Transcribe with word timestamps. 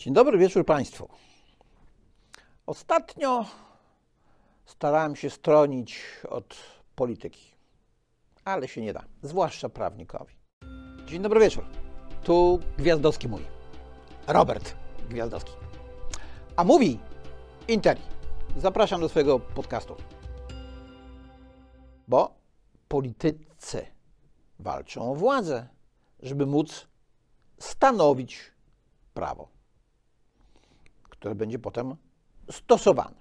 Dzień 0.00 0.14
dobry 0.14 0.38
wieczór 0.38 0.66
Państwu. 0.66 1.08
Ostatnio 2.66 3.44
starałem 4.66 5.16
się 5.16 5.30
stronić 5.30 6.02
od 6.28 6.56
polityki, 6.94 7.54
ale 8.44 8.68
się 8.68 8.80
nie 8.80 8.92
da, 8.92 9.04
zwłaszcza 9.22 9.68
prawnikowi. 9.68 10.34
Dzień 11.06 11.22
dobry 11.22 11.40
wieczór. 11.40 11.64
Tu 12.24 12.60
Gwiazdowski 12.78 13.28
mówi. 13.28 13.44
Robert 14.26 14.74
Gwiazdowski. 15.08 15.52
A 16.56 16.64
mówi 16.64 16.98
Interi. 17.68 18.02
Zapraszam 18.56 19.00
do 19.00 19.08
swojego 19.08 19.38
podcastu. 19.38 19.96
Bo 22.08 22.34
politycy 22.88 23.86
walczą 24.58 25.12
o 25.12 25.14
władzę, 25.14 25.68
żeby 26.22 26.46
móc 26.46 26.86
stanowić 27.58 28.52
prawo, 29.14 29.59
które 31.20 31.34
będzie 31.34 31.58
potem 31.58 31.96
stosowane. 32.50 33.14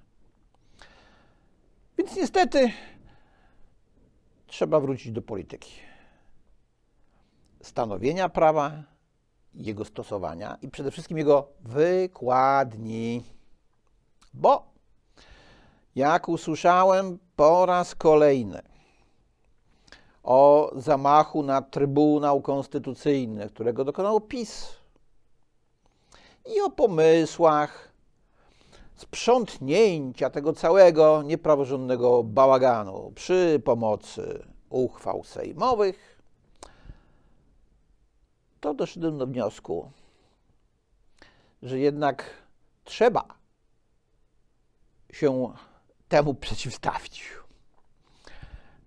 Więc 1.98 2.16
niestety 2.16 2.72
trzeba 4.48 4.80
wrócić 4.80 5.12
do 5.12 5.22
polityki. 5.22 5.72
Stanowienia 7.62 8.30
prawa, 8.30 8.84
jego 9.54 9.86
stosowania 9.86 10.58
i 10.62 10.70
przede 10.70 10.92
wszystkim 10.92 11.18
jego 11.18 11.48
wykładni. 11.60 13.24
Bo 14.34 14.74
jak 15.96 16.30
usłyszałem 16.30 17.20
po 17.36 17.66
raz 17.66 17.96
kolejny 17.96 18.62
o 20.24 20.72
zamachu 20.76 21.44
na 21.44 21.62
Trybunał 21.62 22.42
Konstytucyjny, 22.42 23.50
którego 23.50 23.86
dokonał 23.86 24.22
PiS, 24.22 24.80
i 26.56 26.62
o 26.62 26.70
pomysłach 26.70 27.89
sprzątnięcia 29.00 30.30
tego 30.30 30.54
całego 30.54 31.22
niepraworządnego 31.24 32.24
bałaganu 32.24 33.12
przy 33.16 33.62
pomocy 33.66 34.44
uchwał 34.70 35.24
sejmowych, 35.24 36.22
to 38.60 38.74
doszedłem 38.74 39.18
do 39.18 39.28
wniosku, 39.28 39.92
że 41.64 41.80
jednak 41.80 42.30
trzeba 42.84 43.26
się 45.14 45.54
temu 46.08 46.34
przeciwstawić. 46.34 47.24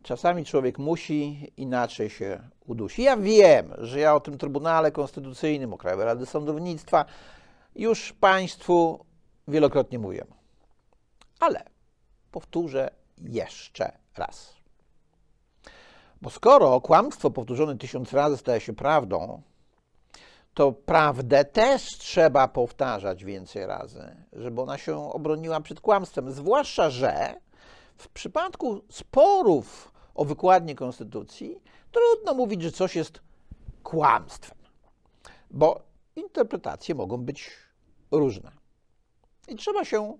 Czasami 0.02 0.44
człowiek 0.44 0.78
musi, 0.78 1.52
inaczej 1.56 2.10
się 2.10 2.48
udusi. 2.66 3.02
Ja 3.02 3.16
wiem, 3.16 3.72
że 3.78 4.00
ja 4.00 4.14
o 4.14 4.20
tym 4.20 4.38
Trybunale 4.38 4.92
Konstytucyjnym, 4.92 5.72
o 5.72 5.78
Krajowej 5.78 6.06
Rady 6.06 6.26
Sądownictwa 6.26 7.04
już 7.74 8.12
Państwu 8.12 9.04
wielokrotnie 9.52 9.98
mówiłem. 9.98 10.28
Ale 11.40 11.64
powtórzę 12.30 12.90
jeszcze 13.18 13.98
raz. 14.16 14.56
Bo 16.22 16.30
skoro 16.30 16.80
kłamstwo 16.80 17.30
powtórzone 17.30 17.78
tysiąc 17.78 18.12
razy 18.12 18.36
staje 18.36 18.60
się 18.60 18.72
prawdą, 18.72 19.42
to 20.54 20.72
prawdę 20.72 21.44
też 21.44 21.86
trzeba 21.98 22.48
powtarzać 22.48 23.24
więcej 23.24 23.66
razy, 23.66 24.16
żeby 24.32 24.60
ona 24.60 24.78
się 24.78 25.12
obroniła 25.12 25.60
przed 25.60 25.80
kłamstwem. 25.80 26.32
Zwłaszcza, 26.32 26.90
że 26.90 27.34
w 27.96 28.08
przypadku 28.08 28.80
sporów 28.90 29.92
o 30.14 30.24
wykładnię 30.24 30.74
konstytucji 30.74 31.62
trudno 31.92 32.34
mówić, 32.34 32.62
że 32.62 32.72
coś 32.72 32.96
jest 32.96 33.20
kłamstwem, 33.82 34.58
bo 35.50 35.82
interpretacje 36.16 36.94
mogą 36.94 37.16
być 37.16 37.50
różne. 38.10 38.61
I 39.48 39.56
trzeba 39.56 39.84
się 39.84 40.18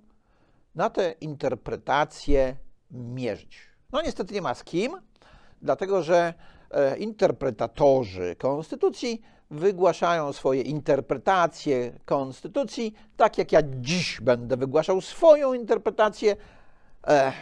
na 0.75 0.91
te 0.91 1.13
interpretacje 1.13 2.57
mierzyć. 2.91 3.59
No 3.93 4.03
niestety 4.03 4.35
nie 4.35 4.43
ma 4.43 4.55
z 4.55 4.65
kim, 4.65 4.93
dlatego 5.63 6.03
że 6.03 6.35
e, 6.71 6.97
interpretatorzy 6.99 8.37
konstytucji 8.39 9.23
wygłaszają 9.51 10.33
swoje 10.33 10.63
interpretacje 10.63 11.99
konstytucji, 12.05 12.95
tak 13.17 13.39
jak 13.39 13.53
ja 13.53 13.61
dziś 13.63 14.21
będę 14.21 14.57
wygłaszał 14.57 15.01
swoją 15.01 15.55
interpretację 15.55 16.37
e, 17.07 17.33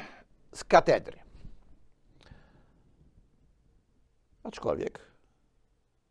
z 0.52 0.64
katedry. 0.64 1.19
Aczkolwiek 4.42 5.10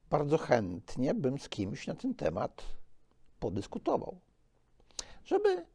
bardzo 0.10 0.38
chętnie 0.38 1.14
bym 1.14 1.40
z 1.40 1.50
kimś 1.50 1.88
na 1.88 1.96
ten 1.96 2.16
temat 2.16 2.64
podyskutował, 3.40 4.20
żeby 5.30 5.66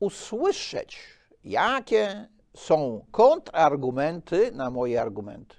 usłyszeć, 0.00 0.98
jakie 1.44 2.28
są 2.56 3.04
kontrargumenty 3.10 4.52
na 4.52 4.70
moje 4.70 5.00
argumenty. 5.00 5.56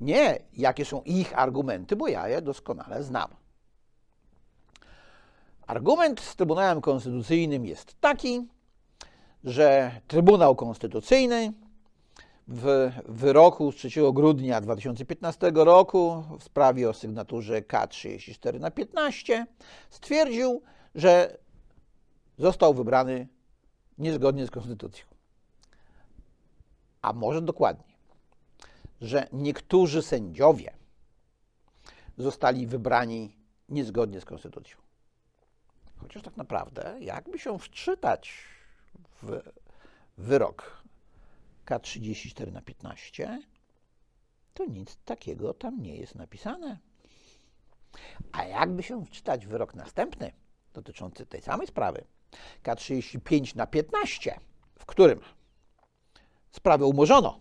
Nie, 0.00 0.38
jakie 0.52 0.84
są 0.84 1.02
ich 1.02 1.38
argumenty, 1.38 1.96
bo 1.96 2.08
ja 2.08 2.28
je 2.28 2.42
doskonale 2.42 3.02
znam. 3.02 3.30
Argument 5.66 6.20
z 6.20 6.36
Trybunałem 6.36 6.80
Konstytucyjnym 6.80 7.66
jest 7.66 8.00
taki, 8.00 8.48
że 9.44 10.00
Trybunał 10.08 10.56
Konstytucyjny 10.56 11.52
w 12.48 12.90
wyroku 13.08 13.72
z 13.72 13.76
3 13.76 13.90
grudnia 14.12 14.60
2015 14.60 15.52
roku 15.54 16.24
w 16.38 16.44
sprawie 16.44 16.90
o 16.90 16.92
sygnaturze 16.92 17.60
K34 17.60 18.60
na 18.60 18.70
15 18.70 19.46
stwierdził, 19.90 20.62
że 20.94 21.41
został 22.42 22.74
wybrany 22.74 23.28
niezgodnie 23.98 24.46
z 24.46 24.50
konstytucją. 24.50 25.06
A 27.02 27.12
może 27.12 27.42
dokładnie, 27.42 27.94
że 29.00 29.28
niektórzy 29.32 30.02
sędziowie 30.02 30.74
zostali 32.18 32.66
wybrani 32.66 33.36
niezgodnie 33.68 34.20
z 34.20 34.24
konstytucją. 34.24 34.78
Chociaż 35.96 36.22
tak 36.22 36.36
naprawdę, 36.36 36.96
jakby 37.00 37.38
się 37.38 37.58
wczytać 37.58 38.34
w 39.22 39.40
wyrok 40.18 40.82
K34 41.66 42.52
na 42.52 42.62
15, 42.62 43.42
to 44.54 44.64
nic 44.64 44.96
takiego 45.04 45.54
tam 45.54 45.82
nie 45.82 45.96
jest 45.96 46.14
napisane. 46.14 46.78
A 48.32 48.44
jakby 48.44 48.82
się 48.82 49.04
wczytać 49.04 49.46
wyrok 49.46 49.74
następny, 49.74 50.32
dotyczący 50.74 51.26
tej 51.26 51.42
samej 51.42 51.66
sprawy, 51.66 52.04
K35 52.62 53.56
na 53.56 53.66
15, 53.66 54.40
w 54.78 54.86
którym 54.86 55.20
sprawę 56.52 56.86
umorzono, 56.86 57.38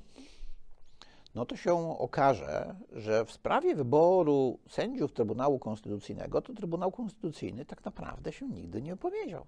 no 1.36 1.46
to 1.46 1.58
się 1.58 2.00
okaże, 2.00 2.76
że 2.92 3.26
w 3.26 3.32
sprawie 3.32 3.76
wyboru 3.76 4.60
sędziów 4.70 5.14
Trybunału 5.14 5.60
Konstytucyjnego, 5.60 6.42
to 6.42 6.54
Trybunał 6.54 6.92
Konstytucyjny 6.92 7.66
tak 7.66 7.86
naprawdę 7.86 8.32
się 8.32 8.50
nigdy 8.50 8.82
nie 8.82 8.94
opowiedział. 8.94 9.46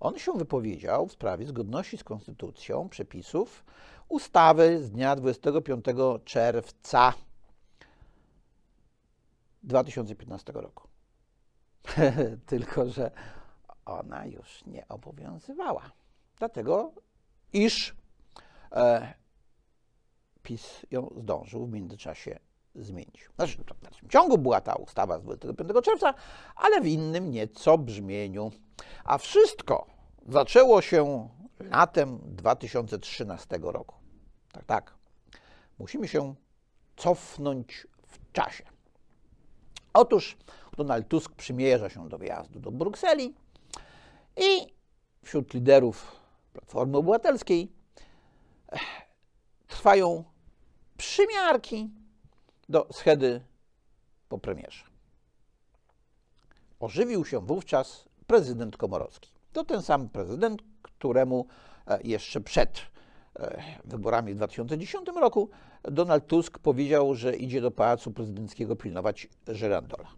On 0.00 0.18
się 0.18 0.32
wypowiedział 0.32 1.06
w 1.06 1.12
sprawie 1.12 1.46
zgodności 1.46 1.98
z 1.98 2.04
konstytucją 2.04 2.88
przepisów 2.88 3.64
ustawy 4.08 4.84
z 4.84 4.90
dnia 4.90 5.16
25 5.16 5.84
czerwca 6.24 7.12
2015 9.62 10.52
roku. 10.52 10.88
Tylko, 12.46 12.90
że 12.90 13.10
ona 13.88 14.26
już 14.26 14.66
nie 14.66 14.88
obowiązywała. 14.88 15.90
Dlatego, 16.38 16.92
iż 17.52 17.96
e, 18.72 19.14
PiS 20.42 20.86
ją 20.90 21.14
zdążył 21.16 21.66
w 21.66 21.72
międzyczasie 21.72 22.38
zmienić. 22.74 23.28
Znaczy, 23.36 23.58
w 23.58 23.82
dalszym 23.82 24.08
ciągu 24.08 24.38
była 24.38 24.60
ta 24.60 24.74
ustawa 24.74 25.18
z 25.18 25.22
25 25.22 25.70
czerwca, 25.84 26.14
ale 26.56 26.80
w 26.80 26.86
innym 26.86 27.30
nieco 27.30 27.78
brzmieniu. 27.78 28.50
A 29.04 29.18
wszystko 29.18 29.86
zaczęło 30.28 30.82
się 30.82 31.28
latem 31.60 32.18
2013 32.22 33.58
roku. 33.62 33.94
Tak, 34.52 34.64
tak. 34.64 34.94
Musimy 35.78 36.08
się 36.08 36.34
cofnąć 36.96 37.86
w 38.06 38.32
czasie. 38.32 38.64
Otóż 39.92 40.36
Donald 40.76 41.08
Tusk 41.08 41.32
przymierza 41.32 41.88
się 41.88 42.08
do 42.08 42.18
wyjazdu 42.18 42.60
do 42.60 42.70
Brukseli 42.70 43.34
i 44.38 44.72
wśród 45.22 45.54
liderów 45.54 46.16
Platformy 46.52 46.96
Obywatelskiej 46.98 47.72
trwają 49.68 50.24
przymiarki 50.96 51.90
do 52.68 52.88
schedy 52.92 53.40
po 54.28 54.38
premierze. 54.38 54.84
Ożywił 56.80 57.24
się 57.24 57.40
wówczas 57.40 58.08
prezydent 58.26 58.76
Komorowski. 58.76 59.30
To 59.52 59.64
ten 59.64 59.82
sam 59.82 60.08
prezydent, 60.08 60.62
któremu 60.82 61.46
e, 61.86 62.02
jeszcze 62.02 62.40
przed 62.40 62.80
e, 63.36 63.62
wyborami 63.84 64.32
w 64.32 64.36
2010 64.36 65.08
roku 65.20 65.50
Donald 65.82 66.26
Tusk 66.26 66.58
powiedział, 66.58 67.14
że 67.14 67.36
idzie 67.36 67.60
do 67.60 67.70
pałacu 67.70 68.10
prezydenckiego 68.10 68.76
pilnować 68.76 69.28
Żerandola. 69.48 70.08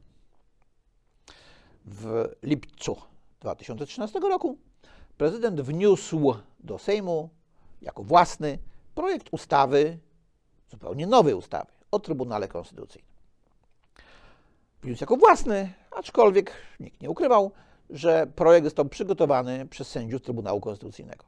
w 1.85 2.29
lipcu 2.43 2.97
2013 3.41 4.21
roku 4.21 4.59
prezydent 5.19 5.61
wniósł 5.61 6.35
do 6.61 6.79
Sejmu 6.79 7.31
jako 7.83 8.03
własny 8.03 8.59
projekt 8.95 9.29
ustawy, 9.31 9.99
zupełnie 10.71 11.07
nowej 11.07 11.35
ustawy 11.35 11.73
o 11.91 11.99
Trybunale 11.99 12.49
Konstytucyjnym. 12.49 13.11
Wniósł 14.83 15.03
jako 15.03 15.17
własny, 15.17 15.73
aczkolwiek 15.91 16.53
nikt 16.81 17.01
nie 17.01 17.11
ukrywał, 17.11 17.53
że 17.91 18.27
projekt 18.27 18.67
został 18.67 18.85
przygotowany 18.85 19.67
przez 19.67 19.89
sędziów 19.89 20.23
Trybunału 20.23 20.61
Konstytucyjnego. 20.61 21.25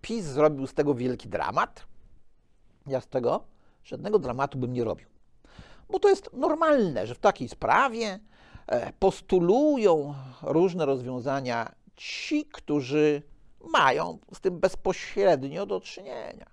PiS 0.00 0.24
zrobił 0.24 0.66
z 0.66 0.74
tego 0.74 0.94
wielki 0.94 1.28
dramat. 1.28 1.86
Ja 2.86 3.00
z 3.00 3.08
tego 3.08 3.44
żadnego 3.84 4.18
dramatu 4.18 4.58
bym 4.58 4.72
nie 4.72 4.84
robił. 4.84 5.06
Bo 5.90 5.98
to 5.98 6.08
jest 6.08 6.30
normalne, 6.32 7.06
że 7.06 7.14
w 7.14 7.18
takiej 7.18 7.48
sprawie 7.48 8.20
postulują 8.98 10.14
różne 10.42 10.86
rozwiązania 10.86 11.72
ci, 11.96 12.46
którzy 12.46 13.22
mają 13.72 14.18
z 14.34 14.40
tym 14.40 14.60
bezpośrednio 14.60 15.66
do 15.66 15.80
czynienia, 15.80 16.46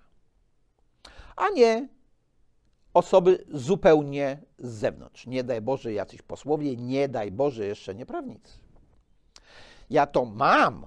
a 1.36 1.48
nie 1.48 1.88
osoby 2.94 3.44
zupełnie 3.54 4.38
z 4.58 4.68
zewnątrz. 4.68 5.26
Nie 5.26 5.44
daj 5.44 5.60
Boże 5.60 5.92
jacyś 5.92 6.22
posłowie, 6.22 6.76
nie 6.76 7.08
daj 7.08 7.30
Boże 7.30 7.66
jeszcze 7.66 7.94
nie 7.94 8.06
prawnicy. 8.06 8.58
Ja 9.90 10.06
to 10.06 10.24
mam 10.24 10.86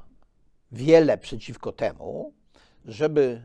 wiele 0.72 1.18
przeciwko 1.18 1.72
temu, 1.72 2.34
żeby 2.86 3.42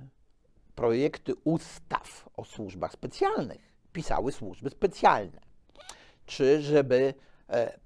projekty 0.74 1.34
ustaw 1.44 2.28
o 2.36 2.44
służbach 2.44 2.92
specjalnych 2.92 3.72
pisały 3.92 4.32
służby 4.32 4.70
specjalne, 4.70 5.40
czy 6.26 6.62
żeby 6.62 7.14
e, 7.14 7.14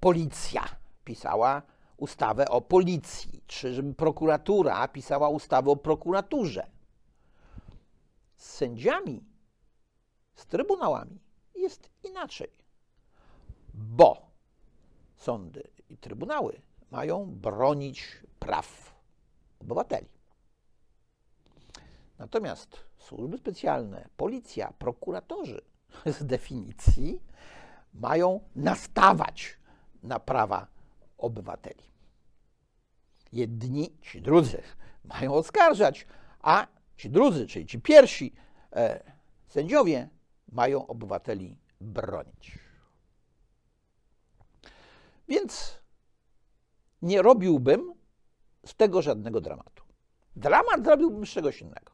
policja 0.00 0.64
pisała 1.04 1.62
ustawę 1.96 2.48
o 2.48 2.60
policji, 2.60 3.42
czy 3.46 3.94
prokuratura 3.94 4.88
pisała 4.88 5.28
ustawę 5.28 5.70
o 5.70 5.76
prokuraturze. 5.76 6.66
Z 8.36 8.50
sędziami, 8.50 9.24
z 10.34 10.46
trybunałami 10.46 11.20
jest 11.54 11.90
inaczej, 12.04 12.50
bo 13.74 14.30
sądy 15.16 15.70
i 15.88 15.98
trybunały 15.98 16.60
mają 16.90 17.26
bronić 17.26 18.22
praw 18.38 18.94
obywateli. 19.58 20.08
Natomiast 22.18 22.84
służby 22.98 23.38
specjalne, 23.38 24.08
policja, 24.16 24.72
prokuratorzy 24.78 25.60
z 26.18 26.24
definicji 26.24 27.22
mają 27.94 28.40
nastawać 28.56 29.58
na 30.02 30.20
prawa 30.20 30.66
obywateli. 31.18 31.84
Jedni, 33.32 33.96
ci 34.02 34.22
drudzy 34.22 34.62
mają 35.04 35.34
oskarżać, 35.34 36.06
a 36.42 36.66
ci 36.96 37.10
drudzy, 37.10 37.46
czyli 37.46 37.66
ci 37.66 37.80
pierwsi 37.80 38.32
e, 38.72 39.12
sędziowie, 39.46 40.08
mają 40.52 40.86
obywateli 40.86 41.56
bronić. 41.80 42.58
Więc 45.28 45.80
nie 47.02 47.22
robiłbym 47.22 47.94
z 48.66 48.74
tego 48.74 49.02
żadnego 49.02 49.40
dramatu. 49.40 49.84
Dramat 50.36 50.84
zrobiłbym 50.84 51.26
z 51.26 51.30
czegoś 51.30 51.60
innego. 51.60 51.92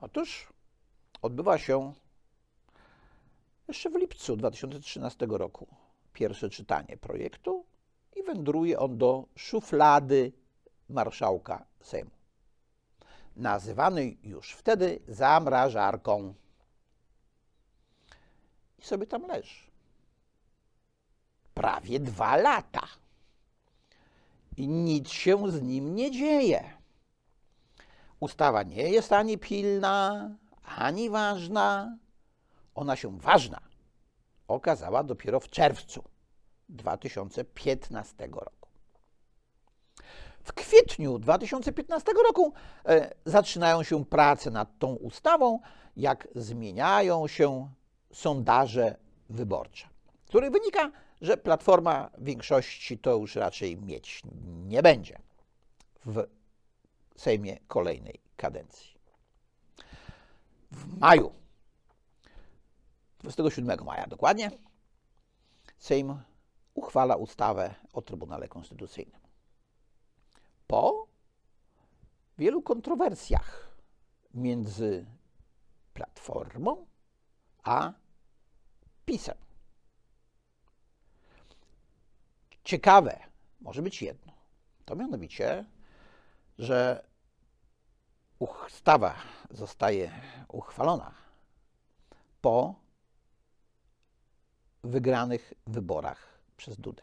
Otóż 0.00 0.52
odbywa 1.22 1.58
się 1.58 1.92
jeszcze 3.68 3.90
w 3.90 3.94
lipcu 3.94 4.36
2013 4.36 5.26
roku 5.30 5.66
pierwsze 6.12 6.50
czytanie 6.50 6.96
projektu 6.96 7.64
i 8.16 8.22
wędruje 8.22 8.78
on 8.78 8.98
do 8.98 9.26
szuflady 9.36 10.32
marszałka 10.88 11.66
Sejmu. 11.80 12.10
Nazywany 13.36 14.16
już 14.22 14.52
wtedy 14.52 15.00
zamrażarką. 15.08 16.34
I 18.78 18.82
sobie 18.82 19.06
tam 19.06 19.26
leży. 19.26 19.64
Prawie 21.54 22.00
dwa 22.00 22.36
lata. 22.36 22.88
I 24.56 24.68
nic 24.68 25.10
się 25.10 25.50
z 25.50 25.62
nim 25.62 25.94
nie 25.94 26.10
dzieje. 26.10 26.70
Ustawa 28.20 28.62
nie 28.62 28.90
jest 28.90 29.12
ani 29.12 29.38
pilna, 29.38 30.30
ani 30.62 31.10
ważna. 31.10 31.96
Ona 32.74 32.96
się 32.96 33.18
ważna 33.18 33.60
okazała 34.48 35.04
dopiero 35.04 35.40
w 35.40 35.50
czerwcu 35.50 36.04
2015 36.68 38.26
roku. 38.26 38.68
W 40.42 40.52
kwietniu 40.52 41.18
2015 41.18 42.12
roku 42.28 42.52
e, 42.86 43.14
zaczynają 43.24 43.82
się 43.82 44.04
prace 44.04 44.50
nad 44.50 44.78
tą 44.78 44.94
ustawą, 44.94 45.60
jak 45.96 46.28
zmieniają 46.34 47.28
się 47.28 47.68
sondaże 48.12 48.96
wyborcze, 49.30 49.88
z 50.24 50.28
których 50.28 50.50
wynika, 50.50 50.92
że 51.20 51.36
Platforma 51.36 52.10
większości 52.18 52.98
to 52.98 53.16
już 53.16 53.36
raczej 53.36 53.76
mieć 53.76 54.22
nie 54.66 54.82
będzie 54.82 55.18
w 56.06 56.26
Sejmie 57.16 57.58
kolejnej 57.68 58.20
kadencji. 58.36 58.94
W 60.70 60.98
maju 60.98 61.43
27 63.24 63.84
maja 63.84 64.06
dokładnie, 64.06 64.50
Sejm 65.78 66.22
uchwala 66.74 67.16
ustawę 67.16 67.74
o 67.92 68.02
Trybunale 68.02 68.48
Konstytucyjnym. 68.48 69.20
Po 70.66 71.06
wielu 72.38 72.62
kontrowersjach 72.62 73.76
między 74.34 75.06
Platformą 75.94 76.86
a 77.62 77.92
PiSem. 79.06 79.36
Ciekawe 82.64 83.18
może 83.60 83.82
być 83.82 84.02
jedno, 84.02 84.32
to 84.84 84.96
mianowicie, 84.96 85.64
że 86.58 87.06
ustawa 88.38 89.14
zostaje 89.50 90.20
uchwalona 90.48 91.14
po 92.40 92.83
wygranych 94.84 95.52
wyborach 95.66 96.38
przez 96.56 96.76
Dudę. 96.76 97.02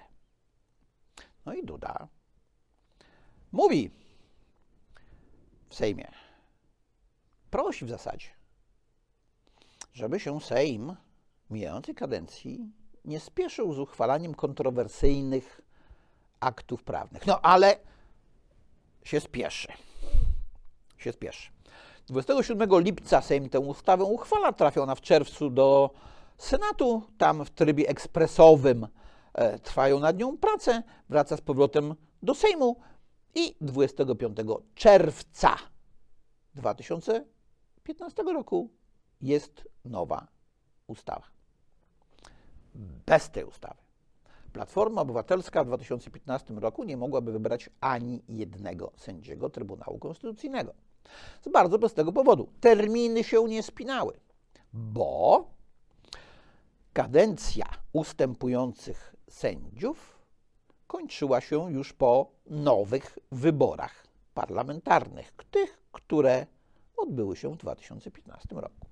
No 1.46 1.54
i 1.54 1.66
Duda 1.66 2.08
mówi 3.52 3.92
w 5.70 5.76
Sejmie, 5.76 6.12
prosi 7.52 7.86
w 7.86 7.90
zasadzie, 7.90 8.28
żeby 9.94 10.20
się 10.20 10.42
Sejm 10.42 10.96
mijającej 11.50 11.96
kadencji 11.96 12.72
nie 13.06 13.20
spieszył 13.20 13.74
z 13.74 13.80
uchwalaniem 13.80 14.36
kontrowersyjnych 14.36 15.62
aktów 16.40 16.84
prawnych. 16.84 17.28
No 17.28 17.42
ale 17.42 17.76
się 19.04 19.20
spieszy. 19.20 19.68
Się 20.98 21.12
spieszy. 21.12 21.52
27 22.08 22.70
lipca 22.80 23.22
Sejm 23.22 23.50
tę 23.50 23.60
ustawę 23.60 24.04
uchwala, 24.04 24.54
trafia 24.54 24.82
ona 24.82 24.96
w 24.96 25.02
czerwcu 25.02 25.50
do 25.50 25.90
Senatu. 26.42 27.02
Tam 27.18 27.46
w 27.46 27.50
trybie 27.50 27.90
ekspresowym 27.90 28.88
e, 29.34 29.60
trwają 29.60 30.00
nad 30.00 30.18
nią 30.18 30.38
prace, 30.38 30.84
wraca 31.10 31.38
z 31.38 31.42
powrotem 31.42 31.96
do 32.24 32.36
Sejmu 32.36 32.76
i 33.36 33.56
25 33.62 34.38
czerwca 34.76 35.56
2015 36.56 38.24
roku 38.24 38.70
jest 39.22 39.68
nowa 39.86 40.28
ustawa. 40.88 41.28
Bez 43.06 43.30
tej 43.30 43.44
ustawy 43.44 43.82
Platforma 44.54 45.02
Obywatelska 45.02 45.64
w 45.64 45.68
2015 45.68 46.54
roku 46.54 46.84
nie 46.84 46.98
mogłaby 46.98 47.32
wybrać 47.32 47.70
ani 47.82 48.24
jednego 48.28 48.92
sędziego 48.96 49.50
Trybunału 49.50 50.00
Konstytucyjnego. 50.00 50.74
Z 51.42 51.52
bardzo 51.52 51.80
prostego 51.80 52.14
powodu. 52.14 52.50
Terminy 52.62 53.24
się 53.24 53.44
nie 53.44 53.64
spinały, 53.64 54.14
bo 54.74 55.48
kadencja 56.94 57.66
ustępujących 57.94 59.16
sędziów 59.30 60.20
kończyła 60.88 61.42
się 61.42 61.72
już 61.72 61.94
po 61.94 62.32
nowych 62.46 63.18
wyborach 63.32 64.08
parlamentarnych, 64.34 65.34
tych, 65.52 65.84
które 65.92 66.46
odbyły 66.98 67.36
się 67.36 67.54
w 67.54 67.58
2015 67.58 68.56
roku. 68.56 68.88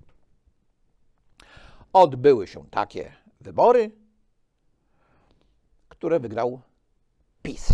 Odbyły 1.92 2.46
się 2.46 2.66
takie 2.70 3.12
wybory, 3.40 3.90
które 5.88 6.20
wygrał 6.20 6.60
PiS 7.42 7.68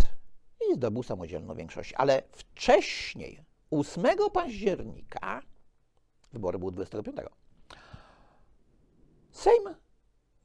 i 0.71 0.75
zdobył 0.75 1.02
samodzielną 1.02 1.54
większość. 1.54 1.92
Ale 1.97 2.23
wcześniej, 2.33 3.40
8 3.71 4.06
października, 4.33 5.42
wybory 6.33 6.59
były 6.59 6.73
25, 6.73 7.16
Sejm 9.33 9.75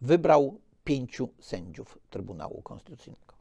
wybrał 0.01 0.60
pięciu 0.84 1.29
sędziów 1.39 1.98
Trybunału 2.10 2.62
Konstytucyjnego. 2.62 3.36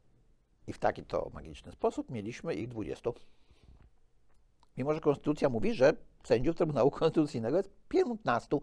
I 0.66 0.72
w 0.72 0.78
taki 0.78 1.02
to 1.02 1.30
magiczny 1.34 1.72
sposób 1.72 2.10
mieliśmy 2.10 2.54
ich 2.54 2.68
20. 2.68 3.10
Mimo, 4.76 4.94
że 4.94 5.00
Konstytucja 5.00 5.48
mówi, 5.48 5.74
że 5.74 5.92
sędziów 6.24 6.56
Trybunału 6.56 6.90
Konstytucyjnego 6.90 7.56
jest 7.56 7.70
15. 7.88 8.56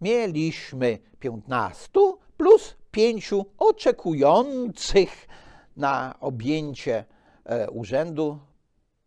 Mieliśmy 0.00 0.98
15 1.20 1.90
plus 2.36 2.76
5 2.90 3.30
oczekujących 3.58 5.28
na 5.76 6.14
objęcie 6.20 7.04
e, 7.44 7.70
urzędu 7.70 8.38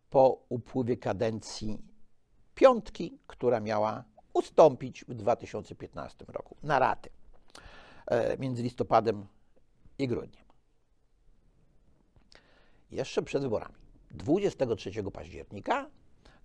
po 0.09 0.45
upływie 0.49 0.97
kadencji 0.97 1.77
piątki, 2.55 3.19
która 3.27 3.59
miała 3.59 4.03
ustąpić 4.33 5.05
w 5.05 5.13
2015 5.13 6.25
roku 6.27 6.55
na 6.63 6.79
raty 6.79 7.09
między 8.39 8.63
listopadem 8.63 9.27
i 9.97 10.07
grudniem. 10.07 10.45
Jeszcze 12.91 13.21
przed 13.21 13.43
wyborami, 13.43 13.75
23 14.11 15.03
października, 15.03 15.89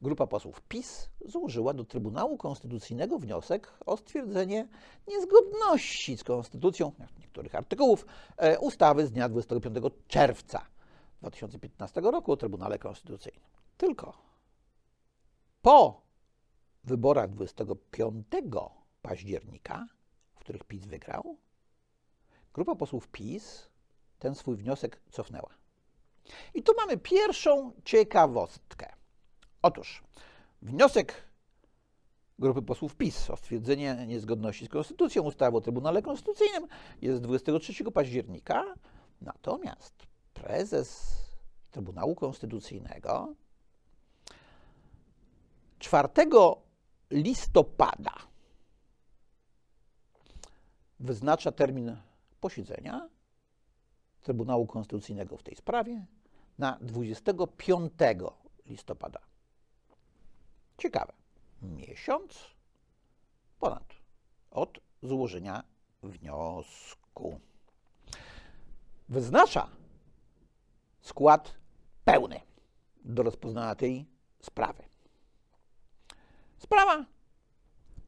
grupa 0.03 0.27
posłów 0.27 0.61
PiS 0.61 1.09
złożyła 1.25 1.75
do 1.75 1.85
Trybunału 1.85 2.37
Konstytucyjnego 2.37 3.19
wniosek 3.19 3.73
o 3.87 3.97
stwierdzenie 3.97 4.69
niezgodności 5.09 6.17
z 6.17 6.25
konstytucją 6.25 6.93
niektórych 7.19 7.55
artykułów 7.55 8.07
e, 8.37 8.59
ustawy 8.59 9.07
z 9.07 9.13
dnia 9.13 9.29
25 9.29 9.79
czerwca 10.09 10.67
2015 11.21 12.01
roku 12.01 12.33
o 12.33 12.37
Trybunale 12.37 12.79
Konstytucyjnym. 12.79 13.51
Tylko 13.77 14.19
po 15.63 16.03
wyborach 16.85 17.31
25 17.31 18.27
października, 19.03 19.87
w 20.35 20.39
których 20.39 20.65
PiS 20.65 20.85
wygrał, 20.87 21.37
grupa 22.55 22.75
posłów 22.75 23.09
PiS 23.09 23.69
ten 24.19 24.35
swój 24.35 24.57
wniosek 24.57 25.01
cofnęła. 25.11 25.51
I 26.55 26.63
tu 26.63 26.73
mamy 26.77 26.97
pierwszą 26.97 27.73
ciekawostkę. 27.85 28.93
Otóż 29.63 30.05
wniosek 30.63 31.15
grupy 32.39 32.63
posłów 32.63 32.97
PiS 32.97 33.31
o 33.31 33.37
stwierdzenie 33.37 34.07
niezgodności 34.07 34.67
z 34.67 34.69
konstytucją 34.69 35.23
ustawy 35.23 35.57
o 35.57 35.61
Trybunale 35.61 36.03
Konstytucyjnym 36.03 36.69
jest 37.03 37.23
23 37.23 37.85
października, 37.85 38.65
natomiast 39.21 40.07
prezes 40.35 41.15
Trybunału 41.71 42.15
Konstytucyjnego 42.15 43.35
4 45.79 46.09
listopada 47.11 48.15
wyznacza 51.01 51.53
termin 51.53 51.97
posiedzenia 52.45 53.09
Trybunału 54.23 54.67
Konstytucyjnego 54.67 55.37
w 55.37 55.43
tej 55.43 55.57
sprawie 55.57 56.07
na 56.59 56.79
25 56.81 57.93
listopada. 58.67 59.21
Ciekawe. 60.79 61.13
Miesiąc 61.63 62.39
ponad 63.59 63.95
od 64.51 64.81
złożenia 65.03 65.65
wniosku. 66.03 67.41
Wyznacza 69.09 69.69
skład 71.01 71.55
pełny 72.05 72.41
do 73.05 73.23
rozpoznania 73.23 73.75
tej 73.75 74.07
sprawy. 74.41 74.83
Sprawa 76.59 77.05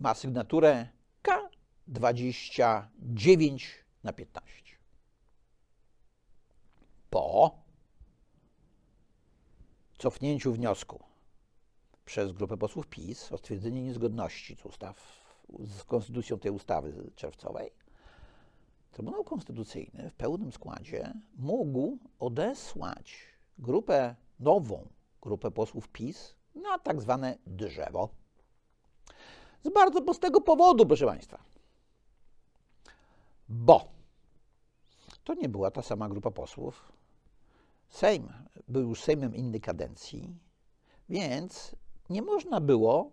ma 0.00 0.14
sygnaturę 0.14 0.88
K29 1.22 3.85
na 4.06 4.12
15. 4.12 4.52
Po 7.10 7.58
cofnięciu 9.98 10.52
wniosku 10.52 11.04
przez 12.04 12.32
grupę 12.32 12.56
posłów 12.56 12.86
PiS 12.86 13.32
o 13.32 13.38
stwierdzenie 13.38 13.82
niezgodności 13.82 14.56
z, 14.56 14.66
ustaw, 14.66 15.22
z 15.58 15.84
konstytucją 15.84 16.38
tej 16.38 16.50
ustawy 16.50 17.10
czerwcowej, 17.16 17.70
Trybunał 18.92 19.24
Konstytucyjny 19.24 20.10
w 20.10 20.14
pełnym 20.14 20.52
składzie 20.52 21.12
mógł 21.34 21.98
odesłać 22.18 23.16
grupę, 23.58 24.14
nową 24.40 24.88
grupę 25.22 25.50
posłów 25.50 25.88
PiS 25.88 26.34
na 26.54 26.78
tak 26.78 27.00
zwane 27.02 27.38
drzewo. 27.46 28.08
Z 29.64 29.68
bardzo 29.68 30.02
prostego 30.02 30.40
powodu, 30.40 30.86
proszę 30.86 31.06
Państwa. 31.06 31.38
Bo 33.48 33.95
to 35.26 35.34
nie 35.34 35.48
była 35.48 35.70
ta 35.70 35.82
sama 35.82 36.08
grupa 36.08 36.30
posłów. 36.30 36.92
Sejm 37.88 38.28
był 38.68 38.88
już 38.88 39.02
Sejmem 39.02 39.34
innej 39.34 39.60
kadencji, 39.60 40.38
więc 41.08 41.76
nie 42.10 42.22
można 42.22 42.60
było 42.60 43.10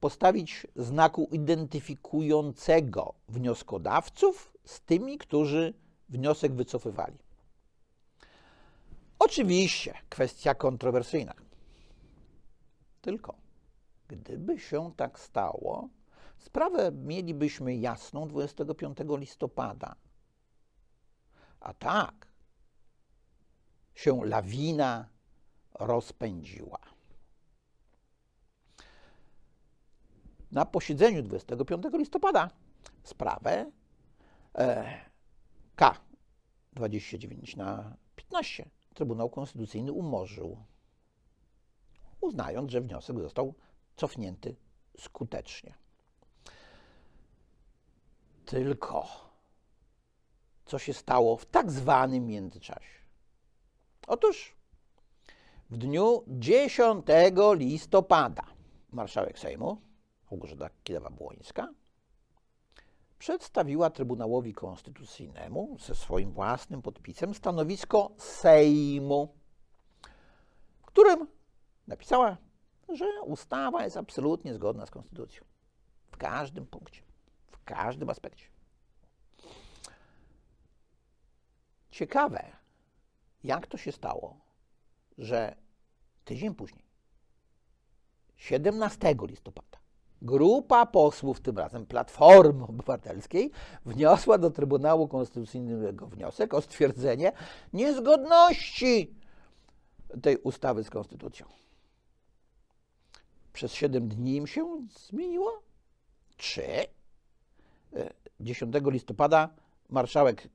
postawić 0.00 0.66
znaku 0.76 1.28
identyfikującego 1.32 3.14
wnioskodawców 3.28 4.52
z 4.64 4.80
tymi, 4.80 5.18
którzy 5.18 5.74
wniosek 6.08 6.52
wycofywali. 6.52 7.18
Oczywiście 9.18 9.94
kwestia 10.08 10.54
kontrowersyjna. 10.54 11.34
Tylko 13.00 13.34
gdyby 14.08 14.58
się 14.58 14.92
tak 14.96 15.18
stało, 15.18 15.88
sprawę 16.38 16.92
mielibyśmy 16.92 17.76
jasną 17.76 18.28
25 18.28 18.98
listopada. 19.08 19.94
A 21.60 21.74
tak 21.74 22.26
się 23.94 24.24
lawina 24.24 25.08
rozpędziła. 25.74 26.78
Na 30.52 30.64
posiedzeniu 30.66 31.22
25 31.22 31.84
listopada 31.92 32.50
sprawę 33.02 33.70
e, 34.54 35.00
K29 35.76 37.56
na 37.56 37.96
15 38.16 38.70
Trybunał 38.94 39.30
Konstytucyjny 39.30 39.92
umorzył, 39.92 40.64
uznając, 42.20 42.70
że 42.70 42.80
wniosek 42.80 43.20
został 43.20 43.54
cofnięty 43.96 44.56
skutecznie. 44.98 45.74
Tylko 48.46 49.27
co 50.68 50.78
się 50.78 50.92
stało 50.92 51.36
w 51.36 51.46
tak 51.46 51.70
zwanym 51.70 52.26
międzyczasie? 52.26 52.98
Otóż 54.06 54.56
w 55.70 55.76
dniu 55.76 56.24
10 56.26 57.06
listopada 57.54 58.44
marszałek 58.92 59.38
Sejmu 59.38 59.80
Małgorzata 60.30 60.70
Kidawa-Błońska 60.84 61.66
przedstawiła 63.18 63.90
Trybunałowi 63.90 64.54
Konstytucyjnemu 64.54 65.76
ze 65.80 65.94
swoim 65.94 66.32
własnym 66.32 66.82
podpisem 66.82 67.34
stanowisko 67.34 68.10
Sejmu, 68.18 69.34
w 70.82 70.86
którym 70.86 71.26
napisała, 71.86 72.36
że 72.88 73.04
ustawa 73.24 73.84
jest 73.84 73.96
absolutnie 73.96 74.54
zgodna 74.54 74.86
z 74.86 74.90
Konstytucją. 74.90 75.44
W 76.10 76.16
każdym 76.16 76.66
punkcie, 76.66 77.02
w 77.46 77.64
każdym 77.64 78.10
aspekcie. 78.10 78.57
Ciekawe, 81.90 82.52
jak 83.44 83.66
to 83.66 83.76
się 83.78 83.92
stało, 83.92 84.40
że 85.18 85.56
tydzień 86.24 86.54
później, 86.54 86.84
17 88.36 89.14
listopada, 89.22 89.78
grupa 90.22 90.86
posłów, 90.86 91.40
tym 91.40 91.58
razem 91.58 91.86
Platformy 91.86 92.64
Obywatelskiej, 92.64 93.50
wniosła 93.84 94.38
do 94.38 94.50
Trybunału 94.50 95.08
Konstytucyjnego 95.08 96.06
wniosek 96.06 96.54
o 96.54 96.60
stwierdzenie 96.60 97.32
niezgodności 97.72 99.14
tej 100.22 100.36
ustawy 100.36 100.84
z 100.84 100.90
Konstytucją. 100.90 101.46
Przez 103.52 103.72
7 103.74 104.08
dni 104.08 104.36
im 104.36 104.46
się 104.46 104.86
zmieniło? 105.08 105.62
Czy 106.36 106.62
10 108.40 108.74
listopada 108.84 109.48
marszałek 109.88 110.48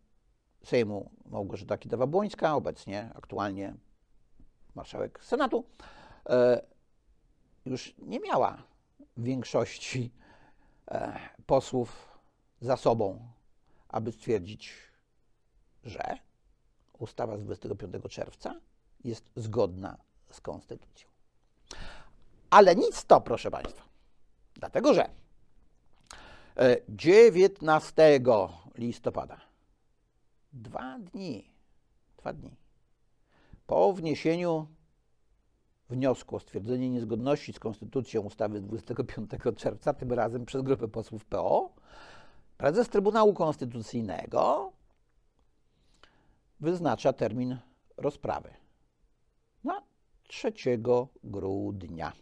Sejmu 0.65 1.09
Małgorzata 1.25 1.77
Kidawa-Błońska, 1.77 2.55
obecnie 2.55 3.09
aktualnie 3.15 3.73
marszałek 4.75 5.23
Senatu, 5.23 5.65
e, 6.29 6.61
już 7.65 7.95
nie 7.97 8.19
miała 8.19 8.63
większości 9.17 10.11
e, 10.87 11.19
posłów 11.45 12.19
za 12.61 12.77
sobą, 12.77 13.19
aby 13.89 14.11
stwierdzić, 14.11 14.73
że 15.83 16.17
ustawa 16.99 17.37
z 17.37 17.43
25 17.43 17.95
czerwca 18.09 18.55
jest 19.03 19.25
zgodna 19.35 19.97
z 20.31 20.41
konstytucją. 20.41 21.09
Ale 22.49 22.75
nic 22.75 23.05
to, 23.05 23.21
proszę 23.21 23.51
Państwa, 23.51 23.83
dlatego 24.55 24.93
że 24.93 25.09
19 26.89 28.03
e, 28.03 28.19
listopada, 28.77 29.52
dwa 30.53 30.99
dni, 30.99 31.51
dwa 32.17 32.33
dni 32.33 32.55
po 33.67 33.93
wniesieniu 33.93 34.67
wniosku 35.89 36.35
o 36.35 36.39
stwierdzenie 36.39 36.89
niezgodności 36.89 37.53
z 37.53 37.59
konstytucją 37.59 38.21
ustawy 38.21 38.59
z 38.59 38.63
25 38.63 39.31
czerwca, 39.55 39.93
tym 39.93 40.13
razem 40.13 40.45
przez 40.45 40.61
grupę 40.61 40.87
posłów 40.87 41.25
PO, 41.25 41.73
prezes 42.57 42.89
Trybunału 42.89 43.33
Konstytucyjnego 43.33 44.71
wyznacza 46.59 47.13
termin 47.13 47.57
rozprawy 47.97 48.53
na 49.63 49.81
3 50.23 50.53
grudnia. 51.23 52.13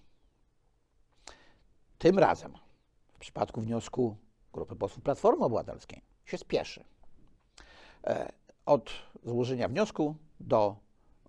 Tym 1.97 2.19
razem, 2.19 2.53
w 3.13 3.19
przypadku 3.19 3.61
wniosku 3.61 4.15
grupy 4.53 4.75
posłów 4.75 5.03
Platformy 5.03 5.45
Obywatelskiej, 5.45 6.01
się 6.25 6.38
spieszy. 6.38 6.83
E, 8.08 8.31
od 8.65 8.91
złożenia 9.24 9.67
wniosku 9.67 10.15
do 10.39 10.75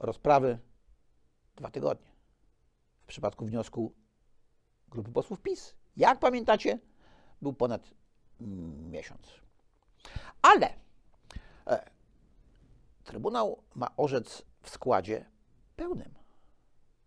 rozprawy 0.00 0.58
dwa 1.56 1.70
tygodnie. 1.70 2.12
W 3.04 3.06
przypadku 3.06 3.46
wniosku 3.46 3.92
grupy 4.88 5.12
posłów 5.12 5.40
PiS, 5.40 5.74
jak 5.96 6.18
pamiętacie, 6.18 6.78
był 7.42 7.52
ponad 7.52 7.90
mm, 8.40 8.90
miesiąc. 8.90 9.28
Ale 10.42 10.74
e, 11.66 11.90
Trybunał 13.04 13.62
ma 13.74 13.88
orzec 13.96 14.42
w 14.62 14.70
składzie 14.70 15.24
pełnym. 15.76 16.14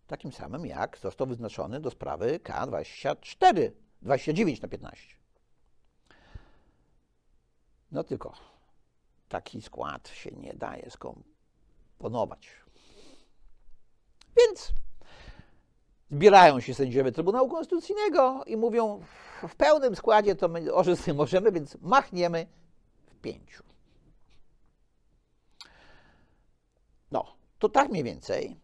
Takim 0.06 0.32
samym 0.32 0.66
jak 0.66 0.98
został 0.98 1.26
wyznaczony 1.26 1.80
do 1.80 1.90
sprawy 1.90 2.40
K24, 2.44 3.70
29 4.02 4.60
na 4.60 4.68
15. 4.68 5.16
No 7.92 8.04
tylko 8.04 8.32
taki 9.28 9.62
skład 9.62 10.08
się 10.08 10.30
nie 10.30 10.54
daje 10.54 10.90
skomponować. 10.90 12.48
Więc 14.36 14.72
zbierają 16.10 16.60
się 16.60 16.74
sędziowie 16.74 17.12
Trybunału 17.12 17.48
Konstytucyjnego 17.48 18.44
i 18.46 18.56
mówią, 18.56 19.00
w 19.48 19.56
pełnym 19.56 19.96
składzie 19.96 20.34
to 20.34 20.48
my 20.48 20.74
orzec 20.74 21.06
nie 21.06 21.14
możemy, 21.14 21.52
więc 21.52 21.76
machniemy 21.80 22.46
w 23.06 23.20
pięciu. 23.20 23.62
No, 27.10 27.36
to 27.58 27.68
tak 27.68 27.88
mniej 27.88 28.04
więcej, 28.04 28.60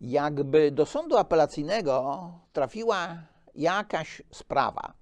jakby 0.00 0.70
do 0.70 0.86
sądu 0.86 1.16
apelacyjnego 1.16 2.32
trafiła 2.52 3.22
jakaś 3.54 4.22
sprawa, 4.30 4.92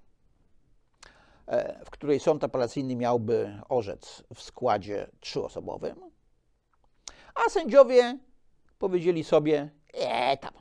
w 1.85 1.89
której 1.89 2.19
sąd 2.19 2.43
apelacyjny 2.43 2.95
miałby 2.95 3.61
orzec 3.69 4.23
w 4.35 4.41
składzie 4.41 5.07
trzyosobowym, 5.19 5.95
a 7.35 7.49
sędziowie 7.49 8.17
powiedzieli 8.79 9.23
sobie, 9.23 9.69
e 9.93 10.37
tam, 10.37 10.53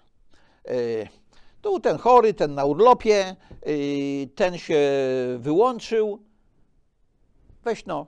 tu 1.66 1.80
ten 1.80 1.98
chory, 1.98 2.34
ten 2.34 2.54
na 2.54 2.64
urlopie, 2.64 3.36
y, 3.66 4.30
ten 4.34 4.58
się 4.58 4.80
wyłączył, 5.38 6.22
weź 7.64 7.86
no, 7.86 8.06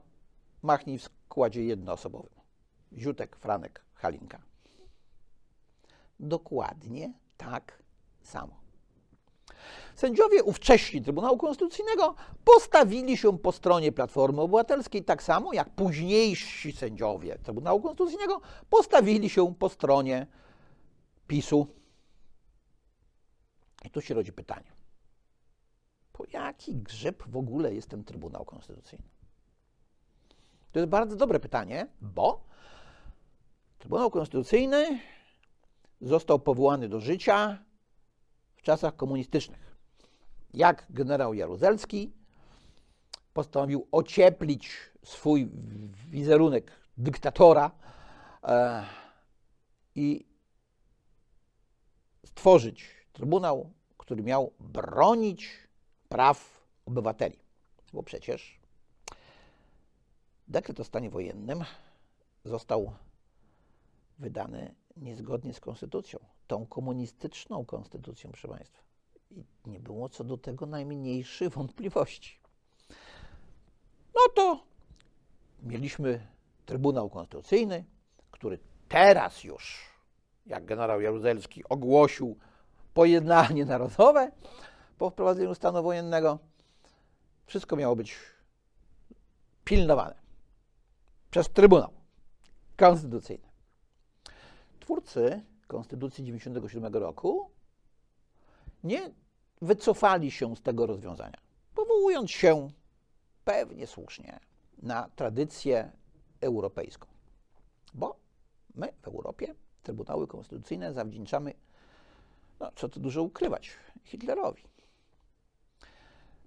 machnij 0.63 0.99
w 0.99 1.05
składzie 1.05 1.65
jednoosobowym. 1.65 2.33
Ziutek, 2.99 3.37
Franek, 3.37 3.85
Halinka. 3.95 4.39
Dokładnie 6.21 7.13
tak 7.37 7.83
samo. 8.23 8.68
Sędziowie 9.95 10.43
ówcześni 10.43 11.03
Trybunału 11.03 11.39
Konstytucyjnego 11.39 12.15
postawili 12.45 13.17
się 13.17 13.39
po 13.39 13.53
stronie 13.53 13.93
Platformy 13.93 14.41
Obywatelskiej, 14.41 15.05
tak 15.05 15.23
samo 15.23 15.53
jak 15.53 15.71
późniejsi 15.71 16.73
sędziowie 16.73 17.39
Trybunału 17.39 17.81
Konstytucyjnego 17.81 18.41
postawili 18.71 19.31
się 19.31 19.55
po 19.55 19.69
stronie 19.69 20.27
PiSu. 21.27 21.67
I 23.85 23.91
tu 23.91 24.01
się 24.01 24.15
rodzi 24.15 24.33
pytanie. 24.33 24.73
Po 26.13 26.25
jaki 26.33 26.77
grzeb 26.77 27.23
w 27.27 27.37
ogóle 27.37 27.75
jest 27.75 27.89
ten 27.89 28.05
Trybunał 28.05 28.45
Konstytucyjny? 28.45 29.05
To 30.73 30.79
jest 30.79 30.91
bardzo 30.91 31.17
dobre 31.17 31.41
pytanie, 31.41 31.87
bo 32.01 32.45
Trybunał 33.79 34.11
Konstytucyjny 34.11 35.01
został 36.01 36.39
powołany 36.39 36.89
do 36.89 37.01
życia 37.01 37.59
w 38.59 38.63
czasach 38.63 38.97
komunistycznych. 38.97 39.77
Jak 40.55 40.87
generał 40.91 41.35
Jaruzelski 41.35 42.13
postanowił 43.35 43.87
ocieplić 43.93 44.71
swój 45.05 45.49
wizerunek 46.11 46.73
dyktatora 46.97 47.71
e, 48.43 48.85
i 49.95 50.27
stworzyć 52.27 52.91
trybunał, 53.13 53.71
który 53.99 54.23
miał 54.23 54.53
bronić 54.61 55.51
praw 56.09 56.67
obywateli. 56.87 57.39
Bo 57.93 58.03
przecież 58.03 58.61
dekret 60.49 60.81
o 60.81 60.85
stanie 60.85 61.11
wojennym 61.11 61.65
został 62.45 62.93
wydany 64.19 64.75
niezgodnie 64.97 65.55
z 65.55 65.61
konstytucją, 65.61 66.19
tą 66.49 66.67
komunistyczną 66.67 67.65
konstytucją, 67.65 68.31
proszę 68.31 68.49
Państwa. 68.49 68.83
I 69.31 69.45
nie 69.67 69.81
było 69.81 70.09
co 70.09 70.25
do 70.25 70.39
tego 70.39 70.67
najmniejszych 70.67 71.53
wątpliwości. 71.53 72.41
No 74.15 74.21
to 74.35 74.63
mieliśmy 75.63 76.27
Trybunał 76.67 77.11
Konstytucyjny, 77.11 77.85
który 78.31 78.59
teraz 78.89 79.45
już, 79.45 79.89
jak 80.47 80.65
generał 80.65 81.01
Jaruzelski 81.01 81.65
ogłosił 81.69 82.37
pojednanie 82.95 83.65
narodowe 83.65 84.33
po 84.99 85.11
wprowadzeniu 85.11 85.55
stanu 85.55 85.83
wojennego, 85.83 86.39
wszystko 87.47 87.77
miało 87.77 87.97
być 87.97 88.17
pilnowane 89.65 90.15
przez 91.31 91.49
Trybunał 91.49 91.93
Konstytucyjny 92.77 93.49
twórcy 94.89 95.43
Konstytucji 95.69 96.25
97 96.25 96.95
roku 96.95 97.51
nie 98.85 99.11
wycofali 99.63 100.31
się 100.31 100.57
z 100.57 100.63
tego 100.63 100.87
rozwiązania, 100.87 101.39
powołując 101.75 102.31
się 102.31 102.71
pewnie 103.45 103.87
słusznie 103.87 104.41
na 104.83 105.09
tradycję 105.17 105.93
europejską. 106.41 107.07
Bo 107.95 108.17
my 108.75 108.93
w 109.03 109.09
Europie 109.09 109.55
Trybunały 109.83 110.27
Konstytucyjne 110.27 110.93
zawdzięczamy, 110.93 111.55
no 112.61 112.71
co 112.77 112.89
tu 112.89 113.01
dużo 113.01 113.23
ukrywać, 113.23 113.71
Hitlerowi. 114.05 114.63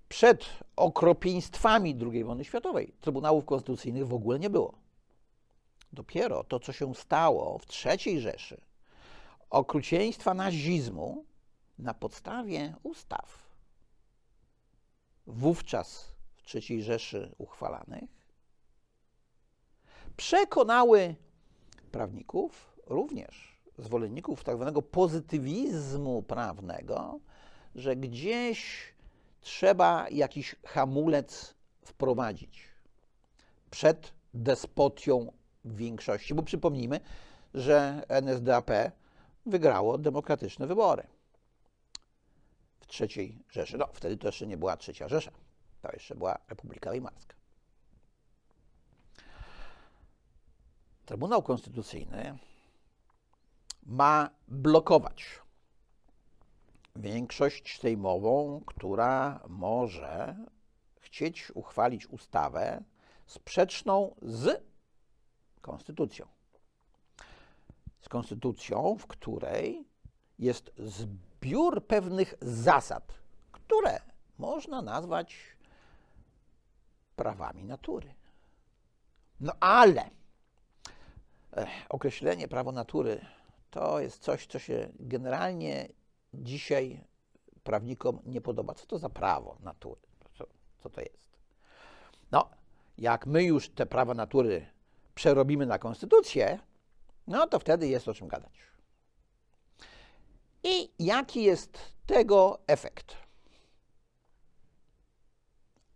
Przed 0.10 0.46
okropieństwami 0.76 1.98
II 2.12 2.24
wojny 2.24 2.46
światowej 2.46 2.94
Trybunałów 3.02 3.46
Konstytucyjnych 3.46 4.08
w 4.08 4.14
ogóle 4.14 4.40
nie 4.40 4.50
było. 4.50 4.74
Dopiero 5.94 6.44
to, 6.44 6.60
co 6.60 6.72
się 6.72 6.96
stało 6.96 7.58
w 7.58 7.86
III 7.86 8.20
Rzeszy, 8.20 8.62
okrucieństwa 9.52 10.34
nazizmu 10.34 11.26
na 11.80 11.94
podstawie 11.94 12.76
ustaw 12.84 13.52
wówczas 15.28 16.12
w 16.36 16.56
III 16.56 16.84
Rzeszy 16.84 17.36
uchwalanych, 17.38 18.10
przekonały 20.18 21.16
prawników, 21.92 22.78
również 22.88 23.58
zwolenników 23.78 24.44
tzw. 24.44 24.72
Tak 24.76 24.86
pozytywizmu 24.86 26.22
prawnego, 26.24 27.20
że 27.76 27.96
gdzieś 27.96 28.84
trzeba 29.42 30.10
jakiś 30.10 30.56
hamulec 30.66 31.56
wprowadzić 31.86 32.68
przed 33.72 34.14
despotią 34.34 35.32
większości, 35.66 36.34
bo 36.34 36.44
przypomnijmy, 36.44 37.00
że 37.54 38.04
NSDAP 38.08 38.72
wygrało 39.46 39.98
demokratyczne 39.98 40.68
wybory 40.68 41.08
w 42.80 43.02
III 43.02 43.44
Rzeszy. 43.50 43.78
No, 43.78 43.88
wtedy 43.94 44.18
to 44.18 44.28
jeszcze 44.28 44.48
nie 44.48 44.58
była 44.58 44.78
trzecia 44.78 45.08
Rzesza, 45.08 45.32
to 45.82 45.92
jeszcze 45.94 46.16
była 46.16 46.38
Republika 46.50 46.92
Weimarska. 46.92 47.36
Trybunał 51.06 51.44
Konstytucyjny 51.44 52.38
ma 53.84 54.30
blokować 54.48 55.26
większość 56.96 57.80
sejmową, 57.80 58.62
która 58.66 59.40
może 59.50 60.36
chcieć 61.00 61.52
uchwalić 61.56 62.08
ustawę 62.08 62.84
sprzeczną 63.28 64.16
z 64.22 64.64
konstytucją. 65.62 66.28
Z 68.02 68.10
konstytucją, 68.10 68.96
w 69.00 69.08
której 69.08 69.88
jest 70.40 70.72
zbiór 70.78 71.88
pewnych 71.88 72.34
zasad, 72.42 73.14
które 73.52 74.02
można 74.38 74.82
nazwać 74.82 75.38
prawami 77.16 77.64
natury. 77.64 78.14
No 79.40 79.54
ale 79.60 80.10
eh, 81.52 81.70
określenie 81.90 82.48
prawo 82.48 82.72
natury 82.72 83.26
to 83.72 84.00
jest 84.00 84.24
coś, 84.24 84.48
co 84.48 84.60
się 84.60 84.90
generalnie 85.00 85.88
dzisiaj 86.34 87.04
prawnikom 87.64 88.20
nie 88.26 88.42
podoba. 88.42 88.74
Co 88.74 88.86
to 88.86 88.98
za 88.98 89.10
prawo 89.10 89.58
natury? 89.60 90.02
Co, 90.34 90.46
co 90.80 90.90
to 90.90 91.02
jest? 91.02 91.38
No, 92.32 92.50
jak 92.98 93.28
my 93.28 93.44
już 93.44 93.70
te 93.70 93.86
prawa 93.86 94.14
natury 94.14 94.66
przerobimy 95.16 95.66
na 95.66 95.80
konstytucję, 95.80 96.60
no 97.32 97.48
to 97.48 97.60
wtedy 97.60 97.88
jest 97.88 98.08
o 98.08 98.14
czym 98.14 98.28
gadać. 98.28 98.54
I 100.64 100.92
jaki 101.00 101.44
jest 101.44 101.80
tego 102.06 102.60
efekt? 102.68 103.18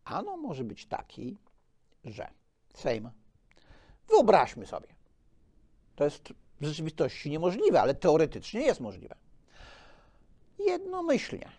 Ano 0.04 0.38
może 0.38 0.63
być 0.63 0.86
taki, 0.86 1.38
że 2.04 2.32
Sejm, 2.74 3.10
wyobraźmy 4.08 4.65
sobie, 4.65 4.88
to 5.95 6.04
jest 6.04 6.34
w 6.62 6.65
rzeczywistości 6.65 7.30
niemożliwe, 7.30 7.82
ale 7.82 7.95
teoretycznie 7.95 8.62
jest 8.62 8.80
możliwe. 8.80 9.15
Jednomyślnie, 10.60 11.52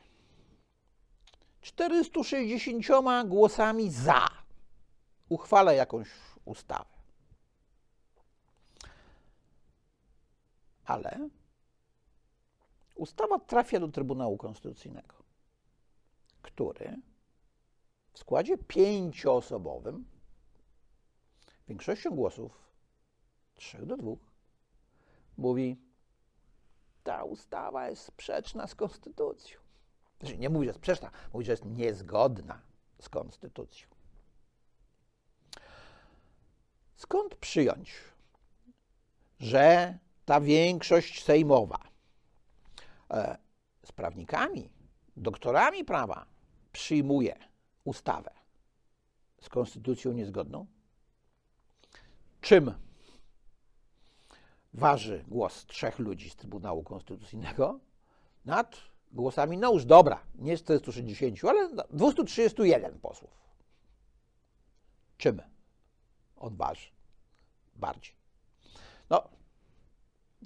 460 1.61 2.87
głosami 3.27 3.91
za 3.91 4.29
uchwala 5.29 5.73
jakąś 5.73 6.09
ustawę. 6.45 6.96
Ale 10.87 11.29
ustawa 12.94 13.38
trafia 13.38 13.81
do 13.81 13.88
Trybunału 13.88 14.37
Konstytucyjnego, 14.37 15.14
który 16.42 16.96
w 18.12 18.18
składzie 18.18 18.59
pięcioosobowym 18.59 20.05
większością 21.68 22.11
głosów, 22.11 22.53
trzech 23.55 23.87
do 23.87 23.96
dwóch, 23.96 24.18
mówi, 25.37 25.77
ta 27.05 27.25
ustawa 27.25 27.88
jest 27.88 28.03
sprzeczna 28.03 28.66
z 28.66 28.75
konstytucją. 28.75 29.61
Znaczy, 30.20 30.38
nie 30.38 30.49
mówi, 30.49 30.66
że 30.66 30.72
sprzeczna, 30.72 31.11
mówi, 31.33 31.44
że 31.44 31.53
jest 31.53 31.64
niezgodna 31.64 32.62
z 33.01 33.09
konstytucją. 33.09 33.88
Skąd 36.96 37.35
przyjąć, 37.35 37.94
że 39.38 39.99
ta 40.27 40.41
większość 40.41 41.25
sejmowa 41.25 41.79
e, 43.11 43.39
z 43.85 43.93
prawnikami, 43.93 44.71
doktorami 45.17 45.85
prawa 45.85 46.27
przyjmuje 46.73 47.37
ustawę 47.85 48.31
z 49.41 49.49
konstytucją 49.49 50.12
niezgodną? 50.12 50.67
Czym 52.41 52.75
waży 54.75 55.25
głos 55.29 55.67
trzech 55.67 55.99
ludzi 55.99 56.31
z 56.31 56.37
Trybunału 56.37 56.83
Konstytucyjnego 56.83 57.81
nad 58.45 58.77
głosami, 59.12 59.59
no 59.59 59.73
już 59.73 59.85
dobra, 59.85 60.21
nie 60.35 60.59
460, 60.59 61.45
ale 61.45 61.69
231 61.91 62.99
posłów. 63.01 63.31
Czym 65.17 65.43
on 66.37 66.57
waży 66.57 66.89
bardziej? 67.77 68.15
No, 69.11 69.36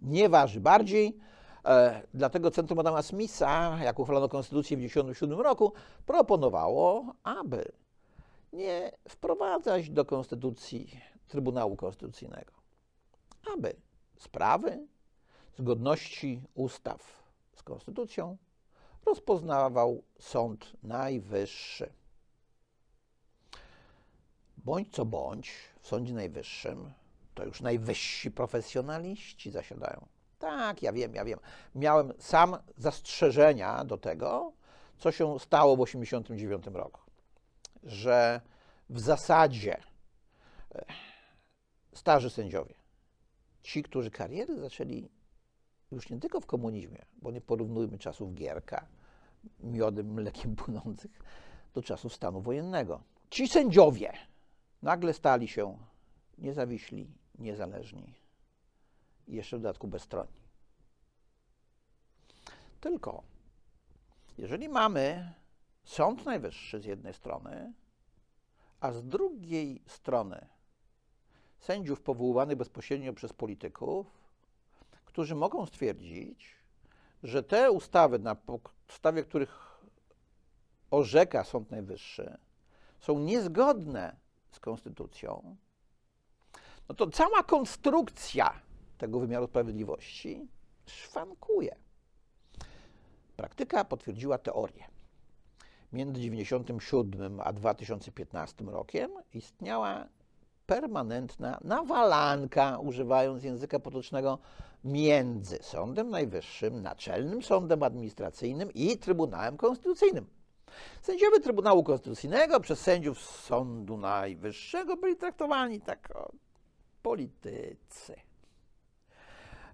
nie 0.02 0.28
waży 0.28 0.60
bardziej, 0.60 1.18
e, 1.64 2.02
dlatego 2.14 2.50
Centrum 2.50 2.78
Adama 2.78 3.02
Smitha, 3.02 3.78
jak 3.82 3.98
uchwalono 3.98 4.28
konstytucję 4.28 4.76
w 4.76 4.80
1997 4.80 5.40
roku, 5.40 5.72
proponowało, 6.06 7.14
aby 7.22 7.72
nie 8.52 8.92
wprowadzać 9.08 9.90
do 9.90 10.04
konstytucji 10.04 11.00
Trybunału 11.28 11.76
Konstytucyjnego, 11.76 12.52
aby 13.54 13.76
sprawy 14.18 14.86
zgodności 15.58 16.42
ustaw 16.54 17.22
z 17.54 17.62
konstytucją 17.62 18.36
rozpoznawał 19.06 20.02
Sąd 20.18 20.72
Najwyższy. 20.82 21.92
Bądź 24.56 24.88
co 24.92 25.04
bądź, 25.04 25.50
w 25.80 25.88
Sądzie 25.88 26.14
Najwyższym 26.14 26.92
to 27.40 27.46
już 27.46 27.60
najwyżsi 27.60 28.30
profesjonaliści 28.30 29.50
zasiadają. 29.50 30.06
Tak, 30.38 30.82
ja 30.82 30.92
wiem, 30.92 31.14
ja 31.14 31.24
wiem. 31.24 31.38
Miałem 31.74 32.12
sam 32.18 32.56
zastrzeżenia 32.76 33.84
do 33.84 33.98
tego, 33.98 34.52
co 34.98 35.12
się 35.12 35.38
stało 35.38 35.76
w 35.76 35.84
1989 35.84 36.76
roku. 36.76 37.00
Że 37.82 38.40
w 38.90 39.00
zasadzie 39.00 39.76
e, 40.74 40.84
starzy 41.92 42.30
sędziowie, 42.30 42.74
ci, 43.62 43.82
którzy 43.82 44.10
kariery 44.10 44.60
zaczęli 44.60 45.08
już 45.92 46.10
nie 46.10 46.18
tylko 46.18 46.40
w 46.40 46.46
komunizmie, 46.46 47.04
bo 47.22 47.30
nie 47.30 47.40
porównujmy 47.40 47.98
czasów 47.98 48.34
Gierka, 48.34 48.86
miodem, 49.60 50.12
mlekiem 50.12 50.56
płynących, 50.56 51.22
do 51.74 51.82
czasów 51.82 52.14
stanu 52.14 52.40
wojennego. 52.40 53.02
Ci 53.30 53.48
sędziowie 53.48 54.12
nagle 54.82 55.12
stali 55.12 55.48
się 55.48 55.78
niezawiśli, 56.38 57.19
niezależni 57.40 58.14
i 59.28 59.34
jeszcze 59.34 59.58
w 59.58 59.60
dodatku 59.60 59.88
bezstronni. 59.88 60.40
Tylko, 62.80 63.22
jeżeli 64.38 64.68
mamy 64.68 65.34
Sąd 65.84 66.24
Najwyższy 66.24 66.80
z 66.80 66.84
jednej 66.84 67.14
strony, 67.14 67.72
a 68.80 68.92
z 68.92 69.04
drugiej 69.04 69.82
strony 69.86 70.46
sędziów 71.58 72.00
powoływanych 72.00 72.56
bezpośrednio 72.56 73.12
przez 73.12 73.32
polityków, 73.32 74.06
którzy 75.04 75.34
mogą 75.34 75.66
stwierdzić, 75.66 76.56
że 77.22 77.42
te 77.42 77.70
ustawy, 77.70 78.18
na 78.18 78.34
podstawie 78.34 79.24
których 79.24 79.80
orzeka 80.90 81.44
Sąd 81.44 81.70
Najwyższy, 81.70 82.38
są 83.00 83.18
niezgodne 83.18 84.16
z 84.50 84.60
konstytucją, 84.60 85.56
no 86.90 86.94
to 86.94 87.10
cała 87.10 87.42
konstrukcja 87.42 88.60
tego 88.98 89.20
wymiaru 89.20 89.46
sprawiedliwości 89.46 90.48
szwankuje. 90.86 91.76
Praktyka 93.36 93.84
potwierdziła 93.84 94.38
teorię. 94.38 94.84
Między 95.92 96.14
1997 96.14 97.40
a 97.44 97.52
2015 97.52 98.64
rokiem 98.64 99.10
istniała 99.34 100.06
permanentna 100.66 101.58
nawalanka, 101.64 102.78
używając 102.78 103.44
języka 103.44 103.78
potocznego, 103.78 104.38
między 104.84 105.58
Sądem 105.62 106.10
Najwyższym, 106.10 106.82
Naczelnym 106.82 107.42
Sądem 107.42 107.82
Administracyjnym 107.82 108.72
i 108.74 108.98
Trybunałem 108.98 109.56
Konstytucyjnym. 109.56 110.26
Sędziowie 111.02 111.40
Trybunału 111.40 111.84
Konstytucyjnego 111.84 112.60
przez 112.60 112.80
sędziów 112.80 113.20
Sądu 113.20 113.96
Najwyższego 113.96 114.96
byli 114.96 115.16
traktowani 115.16 115.80
tak 115.80 116.12
politycy. 117.02 118.16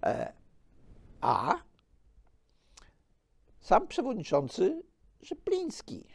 E, 0.03 0.33
a 1.21 1.55
sam 3.59 3.87
przewodniczący 3.87 4.83
Rzepliński 5.21 6.07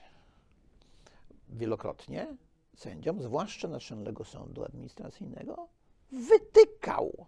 wielokrotnie 1.48 2.36
sędziom, 2.76 3.22
zwłaszcza 3.22 3.68
Naczelnego 3.68 4.24
Sądu 4.24 4.64
Administracyjnego, 4.64 5.68
wytykał 6.12 7.26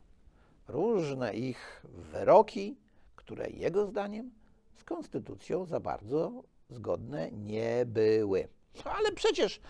różne 0.68 1.34
ich 1.34 1.86
wyroki, 2.12 2.76
które 3.16 3.50
jego 3.50 3.86
zdaniem 3.86 4.30
z 4.74 4.84
konstytucją 4.84 5.64
za 5.64 5.80
bardzo 5.80 6.42
zgodne 6.70 7.30
nie 7.32 7.84
były. 7.86 8.48
Ale 8.84 9.12
przecież 9.12 9.60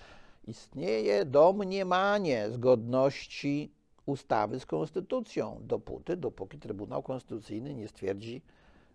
istnieje 0.46 1.24
domniemanie 1.24 2.50
zgodności 2.50 3.72
ustawy 4.06 4.60
z 4.60 4.66
konstytucją, 4.66 5.60
dopóty, 5.62 6.16
dopóki 6.16 6.58
Trybunał 6.58 7.02
Konstytucyjny 7.02 7.74
nie 7.74 7.88
stwierdzi, 7.88 8.42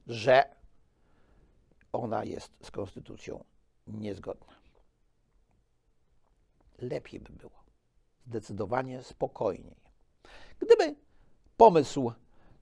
że 0.08 0.44
ona 1.94 2.24
jest 2.24 2.52
z 2.62 2.72
konstytucją 2.72 3.44
niezgodna 3.88 4.60
lepiej 6.82 7.20
by 7.20 7.34
było. 7.34 7.64
Zdecydowanie 8.28 9.04
spokojniej. 9.04 9.76
Gdyby 10.60 10.96
pomysł 11.58 12.12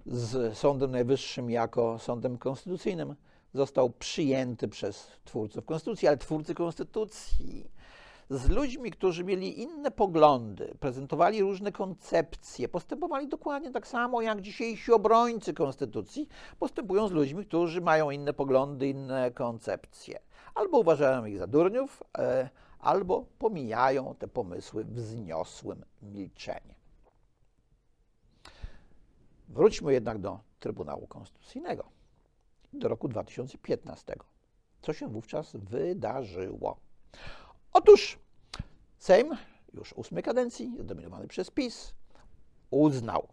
z 0.06 0.58
Sądem 0.58 0.92
Najwyższym 0.92 1.50
jako 1.50 2.00
sądem 2.00 2.38
konstytucyjnym 2.38 3.16
został 3.54 3.90
przyjęty 3.90 4.68
przez 4.68 5.12
twórców 5.26 5.66
konstytucji, 5.66 6.08
ale 6.08 6.18
twórcy 6.18 6.56
konstytucji 6.56 7.72
z 8.30 8.50
ludźmi, 8.50 8.92
którzy 8.92 9.24
mieli 9.24 9.62
inne 9.62 9.92
poglądy, 9.92 10.76
prezentowali 10.80 11.42
różne 11.42 11.72
koncepcje, 11.72 12.70
postępowali 12.70 13.28
dokładnie 13.28 13.72
tak 13.72 13.88
samo 13.88 14.22
jak 14.22 14.42
dzisiejsi 14.42 14.92
obrońcy 14.92 15.54
konstytucji, 15.54 16.28
postępują 16.60 17.08
z 17.08 17.12
ludźmi, 17.12 17.46
którzy 17.46 17.82
mają 17.82 18.12
inne 18.12 18.34
poglądy, 18.34 18.88
inne 18.88 19.32
koncepcje. 19.32 20.20
Albo 20.56 20.80
uważają 20.80 21.26
ich 21.26 21.38
za 21.38 21.48
durniów, 21.48 22.04
e, 22.18 22.50
albo 22.80 23.26
pomijają 23.40 24.16
te 24.16 24.28
pomysły 24.28 24.86
wzniosłym 24.86 25.86
milczeniem. 26.02 26.78
Wróćmy 29.50 29.94
jednak 29.94 30.18
do 30.18 30.40
Trybunału 30.60 31.08
Konstytucyjnego 31.08 31.84
do 32.74 32.88
roku 32.88 33.08
2015. 33.08 34.16
Co 34.82 34.94
się 34.94 35.08
wówczas 35.08 35.56
wydarzyło? 35.56 36.78
Otóż 37.74 38.20
Sejm, 38.98 39.38
już 39.74 39.94
ósmej 39.94 40.24
kadencji, 40.24 40.76
zdominowany 40.80 41.28
przez 41.28 41.52
PiS, 41.52 41.94
uznał, 42.70 43.28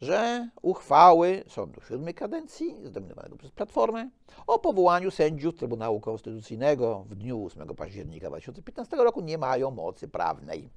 że 0.00 0.48
uchwały 0.62 1.44
sądu 1.48 1.80
siódmej 1.80 2.14
kadencji, 2.14 2.76
zdominowanego 2.84 3.36
przez 3.36 3.50
Platformę, 3.50 4.10
o 4.46 4.58
powołaniu 4.58 5.10
sędziów 5.10 5.54
Trybunału 5.54 6.00
Konstytucyjnego 6.00 7.04
w 7.08 7.14
dniu 7.14 7.44
8 7.44 7.68
października 7.68 8.28
2015 8.28 8.96
roku 8.96 9.20
nie 9.20 9.38
mają 9.38 9.70
mocy 9.70 10.08
prawnej. 10.08 10.70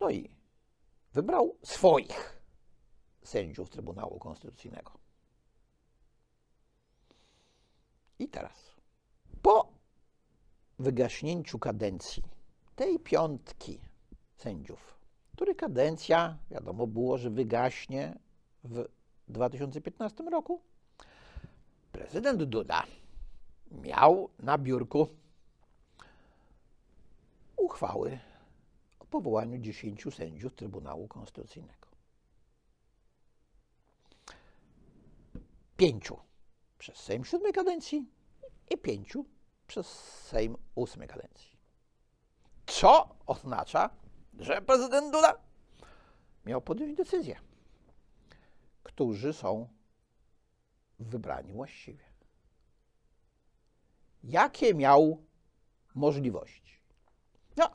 No 0.00 0.10
i 0.10 0.30
wybrał 1.12 1.56
swoich 1.62 2.42
sędziów 3.22 3.70
Trybunału 3.70 4.18
Konstytucyjnego. 4.18 4.92
I 8.18 8.28
teraz, 8.28 8.73
wygaśnięciu 10.78 11.58
kadencji 11.58 12.22
tej 12.76 12.98
piątki 12.98 13.80
sędziów, 14.36 14.98
której 15.32 15.56
kadencja, 15.56 16.38
wiadomo 16.50 16.86
było, 16.86 17.18
że 17.18 17.30
wygaśnie 17.30 18.18
w 18.64 18.84
2015 19.28 20.24
roku, 20.24 20.60
prezydent 21.92 22.42
Duda 22.42 22.82
miał 23.70 24.28
na 24.38 24.58
biurku 24.58 25.08
uchwały 27.56 28.18
o 28.98 29.04
powołaniu 29.04 29.58
10 29.58 30.14
sędziów 30.14 30.54
Trybunału 30.54 31.08
Konstytucyjnego. 31.08 31.88
Pięciu 35.76 36.16
przez 36.78 36.96
Sejm 36.96 37.24
siódmej 37.24 37.52
kadencji 37.52 38.06
i 38.70 38.78
pięciu 38.78 39.24
przez 39.66 39.86
Sejm 40.24 40.56
ósmej 40.74 41.08
kadencji. 41.08 41.56
Co 42.66 43.16
oznacza, 43.26 43.90
że 44.38 44.62
prezydent 44.62 45.12
Duda 45.12 45.34
miał 46.46 46.60
podjąć 46.60 46.96
decyzję, 46.96 47.40
którzy 48.82 49.32
są 49.32 49.68
wybrani 50.98 51.52
właściwie. 51.52 52.04
Jakie 54.24 54.74
miał 54.74 55.24
możliwości? 55.94 56.78
No, 57.56 57.70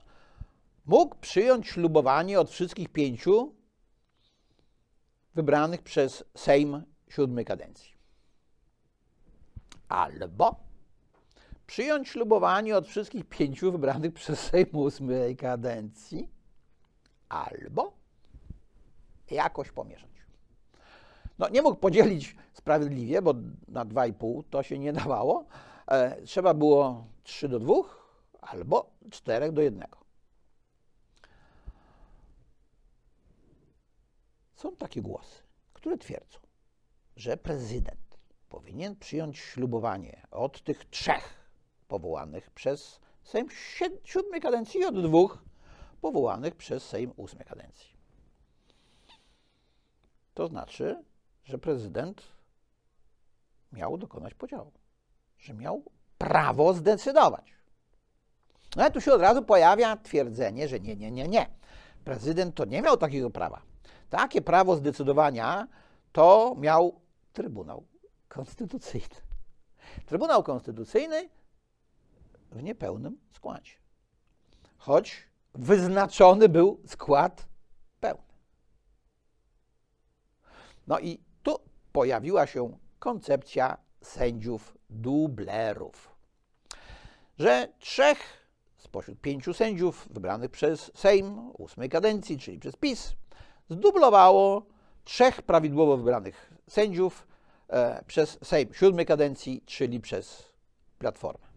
mógł 0.85 1.15
przyjąć 1.15 1.67
ślubowanie 1.67 2.39
od 2.39 2.49
wszystkich 2.49 2.89
pięciu 2.89 3.55
wybranych 5.35 5.81
przez 5.81 6.23
Sejm 6.37 6.83
siódmej 7.09 7.45
kadencji. 7.45 7.93
Albo 9.89 10.68
przyjąć 11.69 12.09
ślubowanie 12.09 12.77
od 12.77 12.87
wszystkich 12.87 13.25
pięciu 13.25 13.71
wybranych 13.71 14.13
przez 14.13 14.39
Sejm 14.39 14.67
ósmej 14.73 15.37
kadencji, 15.37 16.29
albo 17.29 17.93
jakoś 19.31 19.71
pomieszać. 19.71 20.09
No, 21.39 21.49
nie 21.49 21.61
mógł 21.61 21.77
podzielić 21.77 22.35
sprawiedliwie, 22.53 23.21
bo 23.21 23.33
na 23.67 23.85
dwa 23.85 24.07
i 24.07 24.13
pół 24.13 24.43
to 24.43 24.63
się 24.63 24.79
nie 24.79 24.93
dawało. 24.93 25.45
E, 25.87 26.21
trzeba 26.21 26.53
było 26.53 27.07
3 27.23 27.49
do 27.49 27.59
2 27.59 27.73
albo 28.41 28.91
4 29.09 29.51
do 29.51 29.61
1. 29.61 29.87
Są 34.55 34.75
takie 34.75 35.01
głosy, 35.01 35.43
które 35.73 35.97
twierdzą, 35.97 36.39
że 37.15 37.37
prezydent 37.37 38.17
powinien 38.49 38.95
przyjąć 38.95 39.37
ślubowanie 39.37 40.27
od 40.31 40.63
tych 40.63 40.85
trzech 40.85 41.38
powołanych 41.89 42.49
przez 42.49 42.99
Sejm 43.23 43.47
siódmej 44.03 44.41
kadencji 44.41 44.79
i 44.79 44.85
od 44.85 45.01
dwóch 45.01 45.37
powołanych 46.01 46.55
przez 46.55 46.83
Sejm 46.83 47.13
ósmej 47.17 47.45
kadencji. 47.45 47.89
To 50.33 50.47
znaczy, 50.47 51.03
że 51.43 51.57
prezydent 51.57 52.21
miał 53.71 53.97
dokonać 53.97 54.33
podziału, 54.33 54.71
że 55.37 55.53
miał 55.53 55.83
prawo 56.17 56.73
zdecydować. 56.73 57.53
No 58.75 58.81
ale 58.83 58.91
tu 58.91 59.01
się 59.01 59.13
od 59.13 59.21
razu 59.21 59.43
pojawia 59.43 59.97
twierdzenie, 59.97 60.67
że 60.67 60.79
nie, 60.79 60.95
nie, 60.95 61.11
nie, 61.11 61.27
nie. 61.27 61.49
Prezydent 62.03 62.55
to 62.55 62.65
nie 62.65 62.81
miał 62.81 62.97
takiego 62.97 63.29
prawa. 63.29 63.61
Takie 64.09 64.41
prawo 64.41 64.75
zdecydowania 64.75 65.67
to 66.11 66.55
miał 66.57 67.01
Trybunał 67.33 67.85
Konstytucyjny. 68.27 69.15
Trybunał 70.05 70.43
Konstytucyjny 70.43 71.29
w 72.51 72.63
niepełnym 72.63 73.17
składzie. 73.31 73.73
Choć 74.77 75.27
wyznaczony 75.53 76.49
był 76.49 76.81
skład 76.87 77.47
pełny. 77.99 78.23
No 80.87 80.99
i 80.99 81.19
tu 81.43 81.55
pojawiła 81.91 82.47
się 82.47 82.77
koncepcja 82.99 83.77
sędziów 84.01 84.77
dublerów, 84.89 86.15
że 87.39 87.67
trzech 87.79 88.39
spośród 88.77 89.21
pięciu 89.21 89.53
sędziów 89.53 90.07
wybranych 90.11 90.51
przez 90.51 90.91
Sejm 90.95 91.51
ósmej 91.57 91.89
kadencji, 91.89 92.37
czyli 92.37 92.59
przez 92.59 92.75
PiS, 92.75 93.13
zdublowało 93.69 94.65
trzech 95.03 95.41
prawidłowo 95.41 95.97
wybranych 95.97 96.53
sędziów 96.67 97.27
e, 97.67 98.03
przez 98.07 98.39
Sejm 98.43 98.73
siódmej 98.73 99.05
kadencji, 99.05 99.63
czyli 99.65 99.99
przez 99.99 100.49
Platformę. 100.99 101.48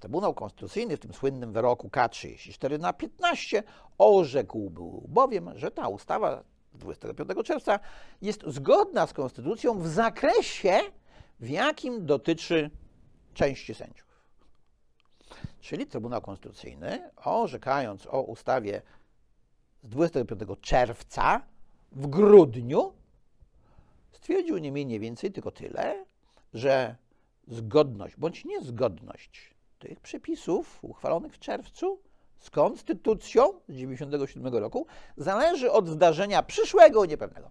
Trybunał 0.00 0.34
Konstytucyjny 0.34 0.96
w 0.96 1.00
tym 1.00 1.14
słynnym 1.14 1.52
wyroku 1.52 1.88
K34 1.88 2.78
na 2.80 2.92
15 2.92 3.62
orzekł 3.98 4.70
bowiem, 5.08 5.50
że 5.54 5.70
ta 5.70 5.88
ustawa 5.88 6.44
z 6.74 6.78
25 6.78 7.30
czerwca 7.44 7.80
jest 8.22 8.42
zgodna 8.46 9.06
z 9.06 9.12
Konstytucją 9.12 9.78
w 9.78 9.88
zakresie, 9.88 10.80
w 11.40 11.48
jakim 11.48 12.06
dotyczy 12.06 12.70
części 13.34 13.74
sędziów. 13.74 14.08
Czyli 15.60 15.86
Trybunał 15.86 16.20
Konstytucyjny, 16.20 17.10
orzekając 17.16 18.06
o 18.06 18.22
ustawie 18.22 18.82
z 19.82 19.88
25 19.88 20.42
czerwca 20.60 21.42
w 21.92 22.06
grudniu, 22.06 22.92
stwierdził 24.12 24.58
nie 24.58 24.72
mniej, 24.72 24.86
nie 24.86 25.00
więcej 25.00 25.32
tylko 25.32 25.50
tyle, 25.50 26.04
że 26.54 26.96
zgodność 27.48 28.16
bądź 28.16 28.44
niezgodność 28.44 29.57
tych 29.78 30.00
przepisów 30.00 30.78
uchwalonych 30.82 31.32
w 31.32 31.38
czerwcu 31.38 32.00
z 32.38 32.50
konstytucją 32.50 33.52
z 33.52 33.66
1997 33.66 34.54
roku 34.54 34.86
zależy 35.16 35.72
od 35.72 35.88
zdarzenia 35.88 36.42
przyszłego 36.42 37.04
i 37.04 37.08
niepewnego. 37.08 37.50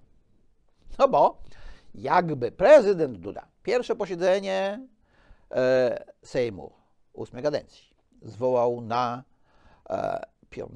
No 0.99 1.07
bo 1.07 1.41
jakby 1.95 2.51
prezydent 2.51 3.17
Duda 3.17 3.47
pierwsze 3.63 3.95
posiedzenie 3.95 4.87
e, 5.51 6.05
Sejmu 6.23 6.71
ósmej 7.13 7.43
kadencji 7.43 7.87
zwołał 8.21 8.81
na 8.81 9.23
e, 9.89 10.25
5 10.49 10.71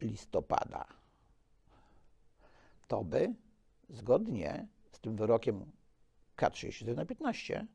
listopada, 0.00 0.86
to 2.88 3.04
by 3.04 3.34
zgodnie 3.88 4.66
z 4.92 5.00
tym 5.00 5.16
wyrokiem 5.16 5.72
K34 6.36 6.96
na 6.96 7.06
15 7.06 7.66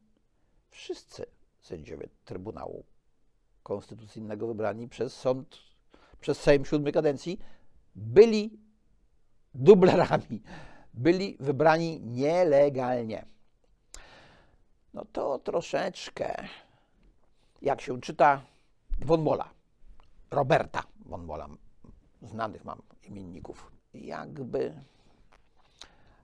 wszyscy 0.70 1.26
sędziowie 1.64 2.10
Trybunału 2.26 2.86
Konstytucyjnego 3.64 4.48
wybrani 4.48 4.90
przez 4.90 5.16
sąd, 5.16 5.58
przez 6.20 6.42
Sejm 6.42 6.66
siódmej 6.66 6.94
kadencji 6.94 7.40
byli 7.96 8.60
dublerami, 9.54 10.44
byli 10.94 11.38
wybrani 11.40 12.02
nielegalnie. 12.02 13.26
No 14.94 15.06
to 15.06 15.40
troszeczkę, 15.40 16.48
jak 17.62 17.82
się 17.82 18.02
czyta 18.02 18.42
von 19.00 19.22
Mola, 19.22 19.50
Roberta 20.32 20.84
von 21.06 21.26
Mola, 21.26 21.48
znanych 22.22 22.66
mam 22.66 22.82
imienników, 23.04 23.72
jakby 23.94 24.82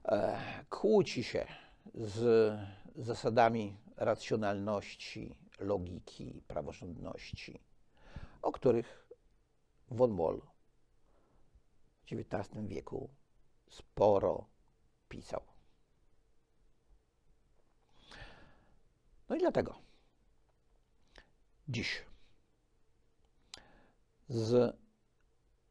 e, 0.04 0.38
kłóci 0.70 1.24
się 1.24 1.46
z 1.94 2.52
zasadami 2.96 3.76
racjonalności, 4.00 5.34
logiki, 5.58 6.42
praworządności, 6.48 7.60
o 8.42 8.52
których 8.52 9.10
von 9.90 10.10
Moll 10.10 10.40
w 12.02 12.12
XIX 12.12 12.66
wieku 12.66 13.10
sporo 13.70 14.46
pisał. 15.08 15.42
No 19.28 19.36
i 19.36 19.38
dlatego 19.38 19.78
dziś 21.68 22.04
z 24.28 24.76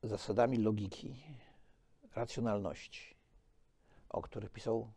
zasadami 0.03 0.57
logiki, 0.57 1.23
racjonalności, 2.15 3.15
o 4.09 4.21
których 4.21 4.49
pisał 4.51 4.93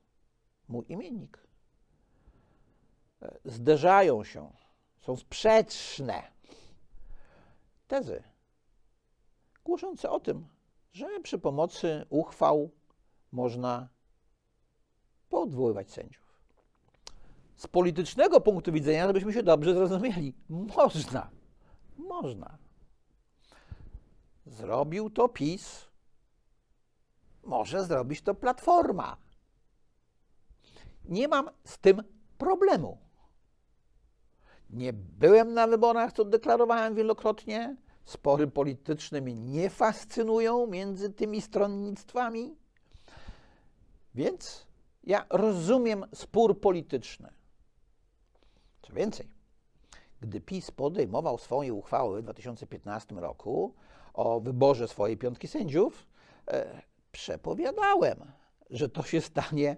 mój 0.68 0.84
imiennik, 0.88 1.51
zderzają 3.44 4.24
się, 4.24 4.52
są 5.00 5.16
sprzeczne 5.16 6.22
tezy 7.88 8.22
głoszące 9.64 10.10
o 10.10 10.20
tym, 10.20 10.48
że 10.92 11.20
przy 11.22 11.38
pomocy 11.38 12.06
uchwał 12.10 12.70
można 13.32 13.88
poodwoływać 15.28 15.90
sędziów. 15.90 16.22
Z 17.56 17.66
politycznego 17.66 18.40
punktu 18.40 18.72
widzenia, 18.72 19.06
żebyśmy 19.06 19.32
się 19.32 19.42
dobrze 19.42 19.74
zrozumieli, 19.74 20.34
można. 20.48 21.30
Można. 21.96 22.58
Zrobił 24.46 25.10
to 25.10 25.28
PiS, 25.28 25.88
może 27.42 27.84
zrobić 27.84 28.22
to 28.22 28.34
Platforma. 28.34 29.16
Nie 31.04 31.28
mam 31.28 31.50
z 31.64 31.78
tym 31.78 32.02
problemu. 32.38 32.98
Nie 34.72 34.92
byłem 34.92 35.54
na 35.54 35.66
wyborach, 35.66 36.12
co 36.12 36.24
deklarowałem 36.24 36.94
wielokrotnie. 36.94 37.76
Spory 38.04 38.46
polityczne 38.46 39.20
mnie 39.20 39.34
nie 39.34 39.70
fascynują 39.70 40.66
między 40.66 41.10
tymi 41.10 41.40
stronnictwami. 41.40 42.56
Więc 44.14 44.66
ja 45.04 45.26
rozumiem 45.30 46.04
spór 46.14 46.60
polityczny. 46.60 47.32
Co 48.82 48.92
więcej, 48.92 49.28
gdy 50.20 50.40
PiS 50.40 50.70
podejmował 50.70 51.38
swoje 51.38 51.74
uchwały 51.74 52.20
w 52.20 52.24
2015 52.24 53.14
roku 53.14 53.74
o 54.14 54.40
wyborze 54.40 54.88
swojej 54.88 55.16
piątki 55.16 55.48
sędziów, 55.48 56.06
e, 56.48 56.82
przepowiadałem, 57.12 58.32
że 58.70 58.88
to 58.88 59.02
się 59.02 59.20
stanie 59.20 59.76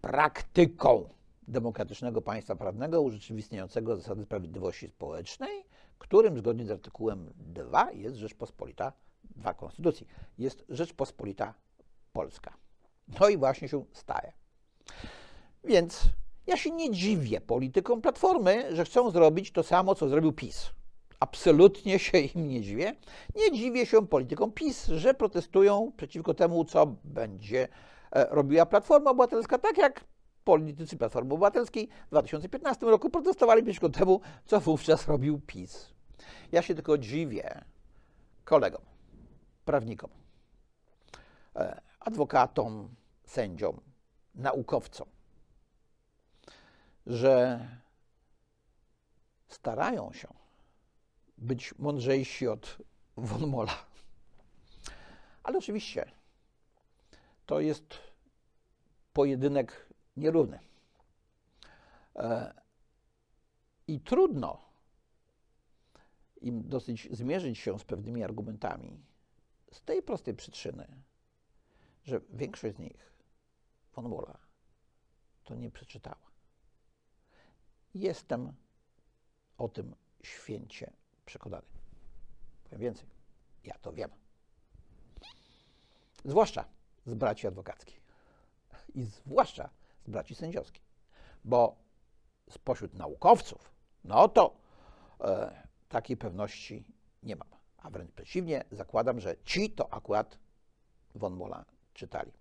praktyką 0.00 1.17
demokratycznego 1.48 2.22
państwa 2.22 2.56
prawnego 2.56 3.02
urzeczywistniającego 3.02 3.96
zasady 3.96 4.22
sprawiedliwości 4.22 4.88
społecznej, 4.88 5.64
którym 5.98 6.38
zgodnie 6.38 6.66
z 6.66 6.70
artykułem 6.70 7.32
2 7.36 7.92
jest 7.92 8.16
Rzeczpospolita, 8.16 8.92
2 9.24 9.54
Konstytucji, 9.54 10.06
jest 10.38 10.64
Rzeczpospolita 10.68 11.54
Polska. 12.12 12.54
No 13.20 13.28
i 13.28 13.36
właśnie 13.36 13.68
się 13.68 13.84
staje. 13.92 14.32
Więc 15.64 16.02
ja 16.46 16.56
się 16.56 16.70
nie 16.70 16.90
dziwię 16.90 17.40
politykom 17.40 18.00
Platformy, 18.02 18.76
że 18.76 18.84
chcą 18.84 19.10
zrobić 19.10 19.52
to 19.52 19.62
samo, 19.62 19.94
co 19.94 20.08
zrobił 20.08 20.32
PiS. 20.32 20.70
Absolutnie 21.20 21.98
się 21.98 22.18
im 22.18 22.48
nie 22.48 22.60
dziwię. 22.60 22.94
Nie 23.36 23.52
dziwię 23.52 23.86
się 23.86 24.06
politykom 24.06 24.52
PiS, 24.52 24.86
że 24.86 25.14
protestują 25.14 25.92
przeciwko 25.96 26.34
temu, 26.34 26.64
co 26.64 26.86
będzie 27.04 27.68
e, 28.10 28.26
robiła 28.30 28.66
Platforma 28.66 29.10
Obywatelska, 29.10 29.58
tak 29.58 29.78
jak 29.78 30.04
politycy 30.48 30.96
Platformy 30.96 31.34
Obywatelskiej 31.34 31.88
w 32.06 32.10
2015 32.10 32.86
roku 32.86 33.10
protestowali 33.10 33.62
przeciwko 33.62 33.88
temu, 33.88 34.20
co 34.44 34.60
wówczas 34.60 35.08
robił 35.08 35.40
PiS. 35.46 35.94
Ja 36.52 36.62
się 36.62 36.74
tylko 36.74 36.98
dziwię 36.98 37.64
kolegom, 38.44 38.82
prawnikom, 39.64 40.10
e, 41.56 41.80
adwokatom, 42.00 42.88
sędziom, 43.24 43.80
naukowcom, 44.34 45.08
że 47.06 47.60
starają 49.48 50.12
się 50.12 50.28
być 51.38 51.74
mądrzejsi 51.78 52.48
od 52.48 52.78
von 53.16 53.46
Mola. 53.46 53.86
Ale 55.42 55.58
oczywiście 55.58 56.10
to 57.46 57.60
jest 57.60 57.98
pojedynek 59.12 59.87
nierówny. 60.18 60.58
E, 62.16 62.54
I 63.86 64.00
trudno 64.00 64.68
im 66.40 66.68
dosyć 66.68 67.08
zmierzyć 67.10 67.58
się 67.58 67.78
z 67.78 67.84
pewnymi 67.84 68.22
argumentami 68.24 69.00
z 69.72 69.82
tej 69.82 70.02
prostej 70.02 70.34
przyczyny, 70.34 70.86
że 72.04 72.20
większość 72.30 72.76
z 72.76 72.78
nich 72.78 73.12
von 73.94 74.14
to 75.44 75.54
nie 75.54 75.70
przeczytała. 75.70 76.30
Jestem 77.94 78.52
o 79.58 79.68
tym 79.68 79.94
święcie 80.22 80.92
przekonany. 81.26 81.66
Powiem 82.64 82.80
więcej, 82.80 83.08
ja 83.64 83.74
to 83.78 83.92
wiem. 83.92 84.10
Zwłaszcza 86.24 86.64
z 87.06 87.14
braci 87.14 87.46
adwokackich 87.46 88.00
i 88.94 89.04
zwłaszcza 89.04 89.70
braci 90.08 90.34
sędziowskich, 90.34 90.84
bo 91.44 91.76
spośród 92.50 92.94
naukowców, 92.94 93.74
no 94.04 94.28
to 94.28 94.56
e, 95.20 95.62
takiej 95.88 96.16
pewności 96.16 96.84
nie 97.22 97.36
mam. 97.36 97.48
A 97.78 97.90
wręcz 97.90 98.12
przeciwnie, 98.12 98.64
zakładam, 98.70 99.20
że 99.20 99.36
ci 99.44 99.70
to 99.70 99.92
akurat 99.92 100.38
von 101.14 101.36
Mola 101.36 101.64
czytali. 101.94 102.32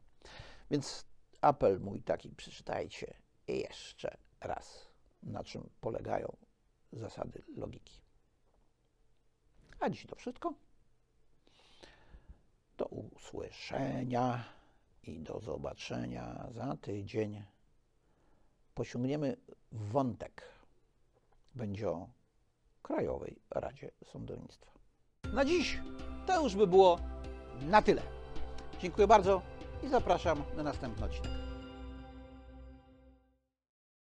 Więc 0.72 1.06
apel 1.42 1.80
mój 1.80 2.02
taki, 2.02 2.30
przeczytajcie 2.30 3.14
jeszcze 3.48 4.18
raz, 4.40 4.88
na 5.24 5.44
czym 5.44 5.70
polegają 5.82 6.38
zasady 6.92 7.44
logiki. 7.56 8.02
A 9.80 9.90
dziś 9.90 10.06
to 10.06 10.16
wszystko. 10.16 10.54
Do 12.78 12.86
usłyszenia 12.86 14.44
i 15.04 15.20
do 15.20 15.40
zobaczenia 15.40 16.48
za 16.52 16.78
tydzień. 16.82 17.44
Posiągniemy 18.78 19.38
wątek. 19.72 20.42
Będzie 21.56 21.90
o 21.90 22.10
Krajowej 22.82 23.40
Radzie 23.50 23.92
Sądownictwa. 24.04 24.72
Na 25.34 25.46
dziś 25.46 25.80
to 26.28 26.44
już 26.44 26.56
by 26.56 26.68
było 26.68 27.00
na 27.62 27.82
tyle. 27.82 28.02
Dziękuję 28.80 29.08
bardzo 29.08 29.42
i 29.84 29.88
zapraszam 29.88 30.44
na 30.58 30.64
następny 30.64 31.06
odcinek. 31.06 31.47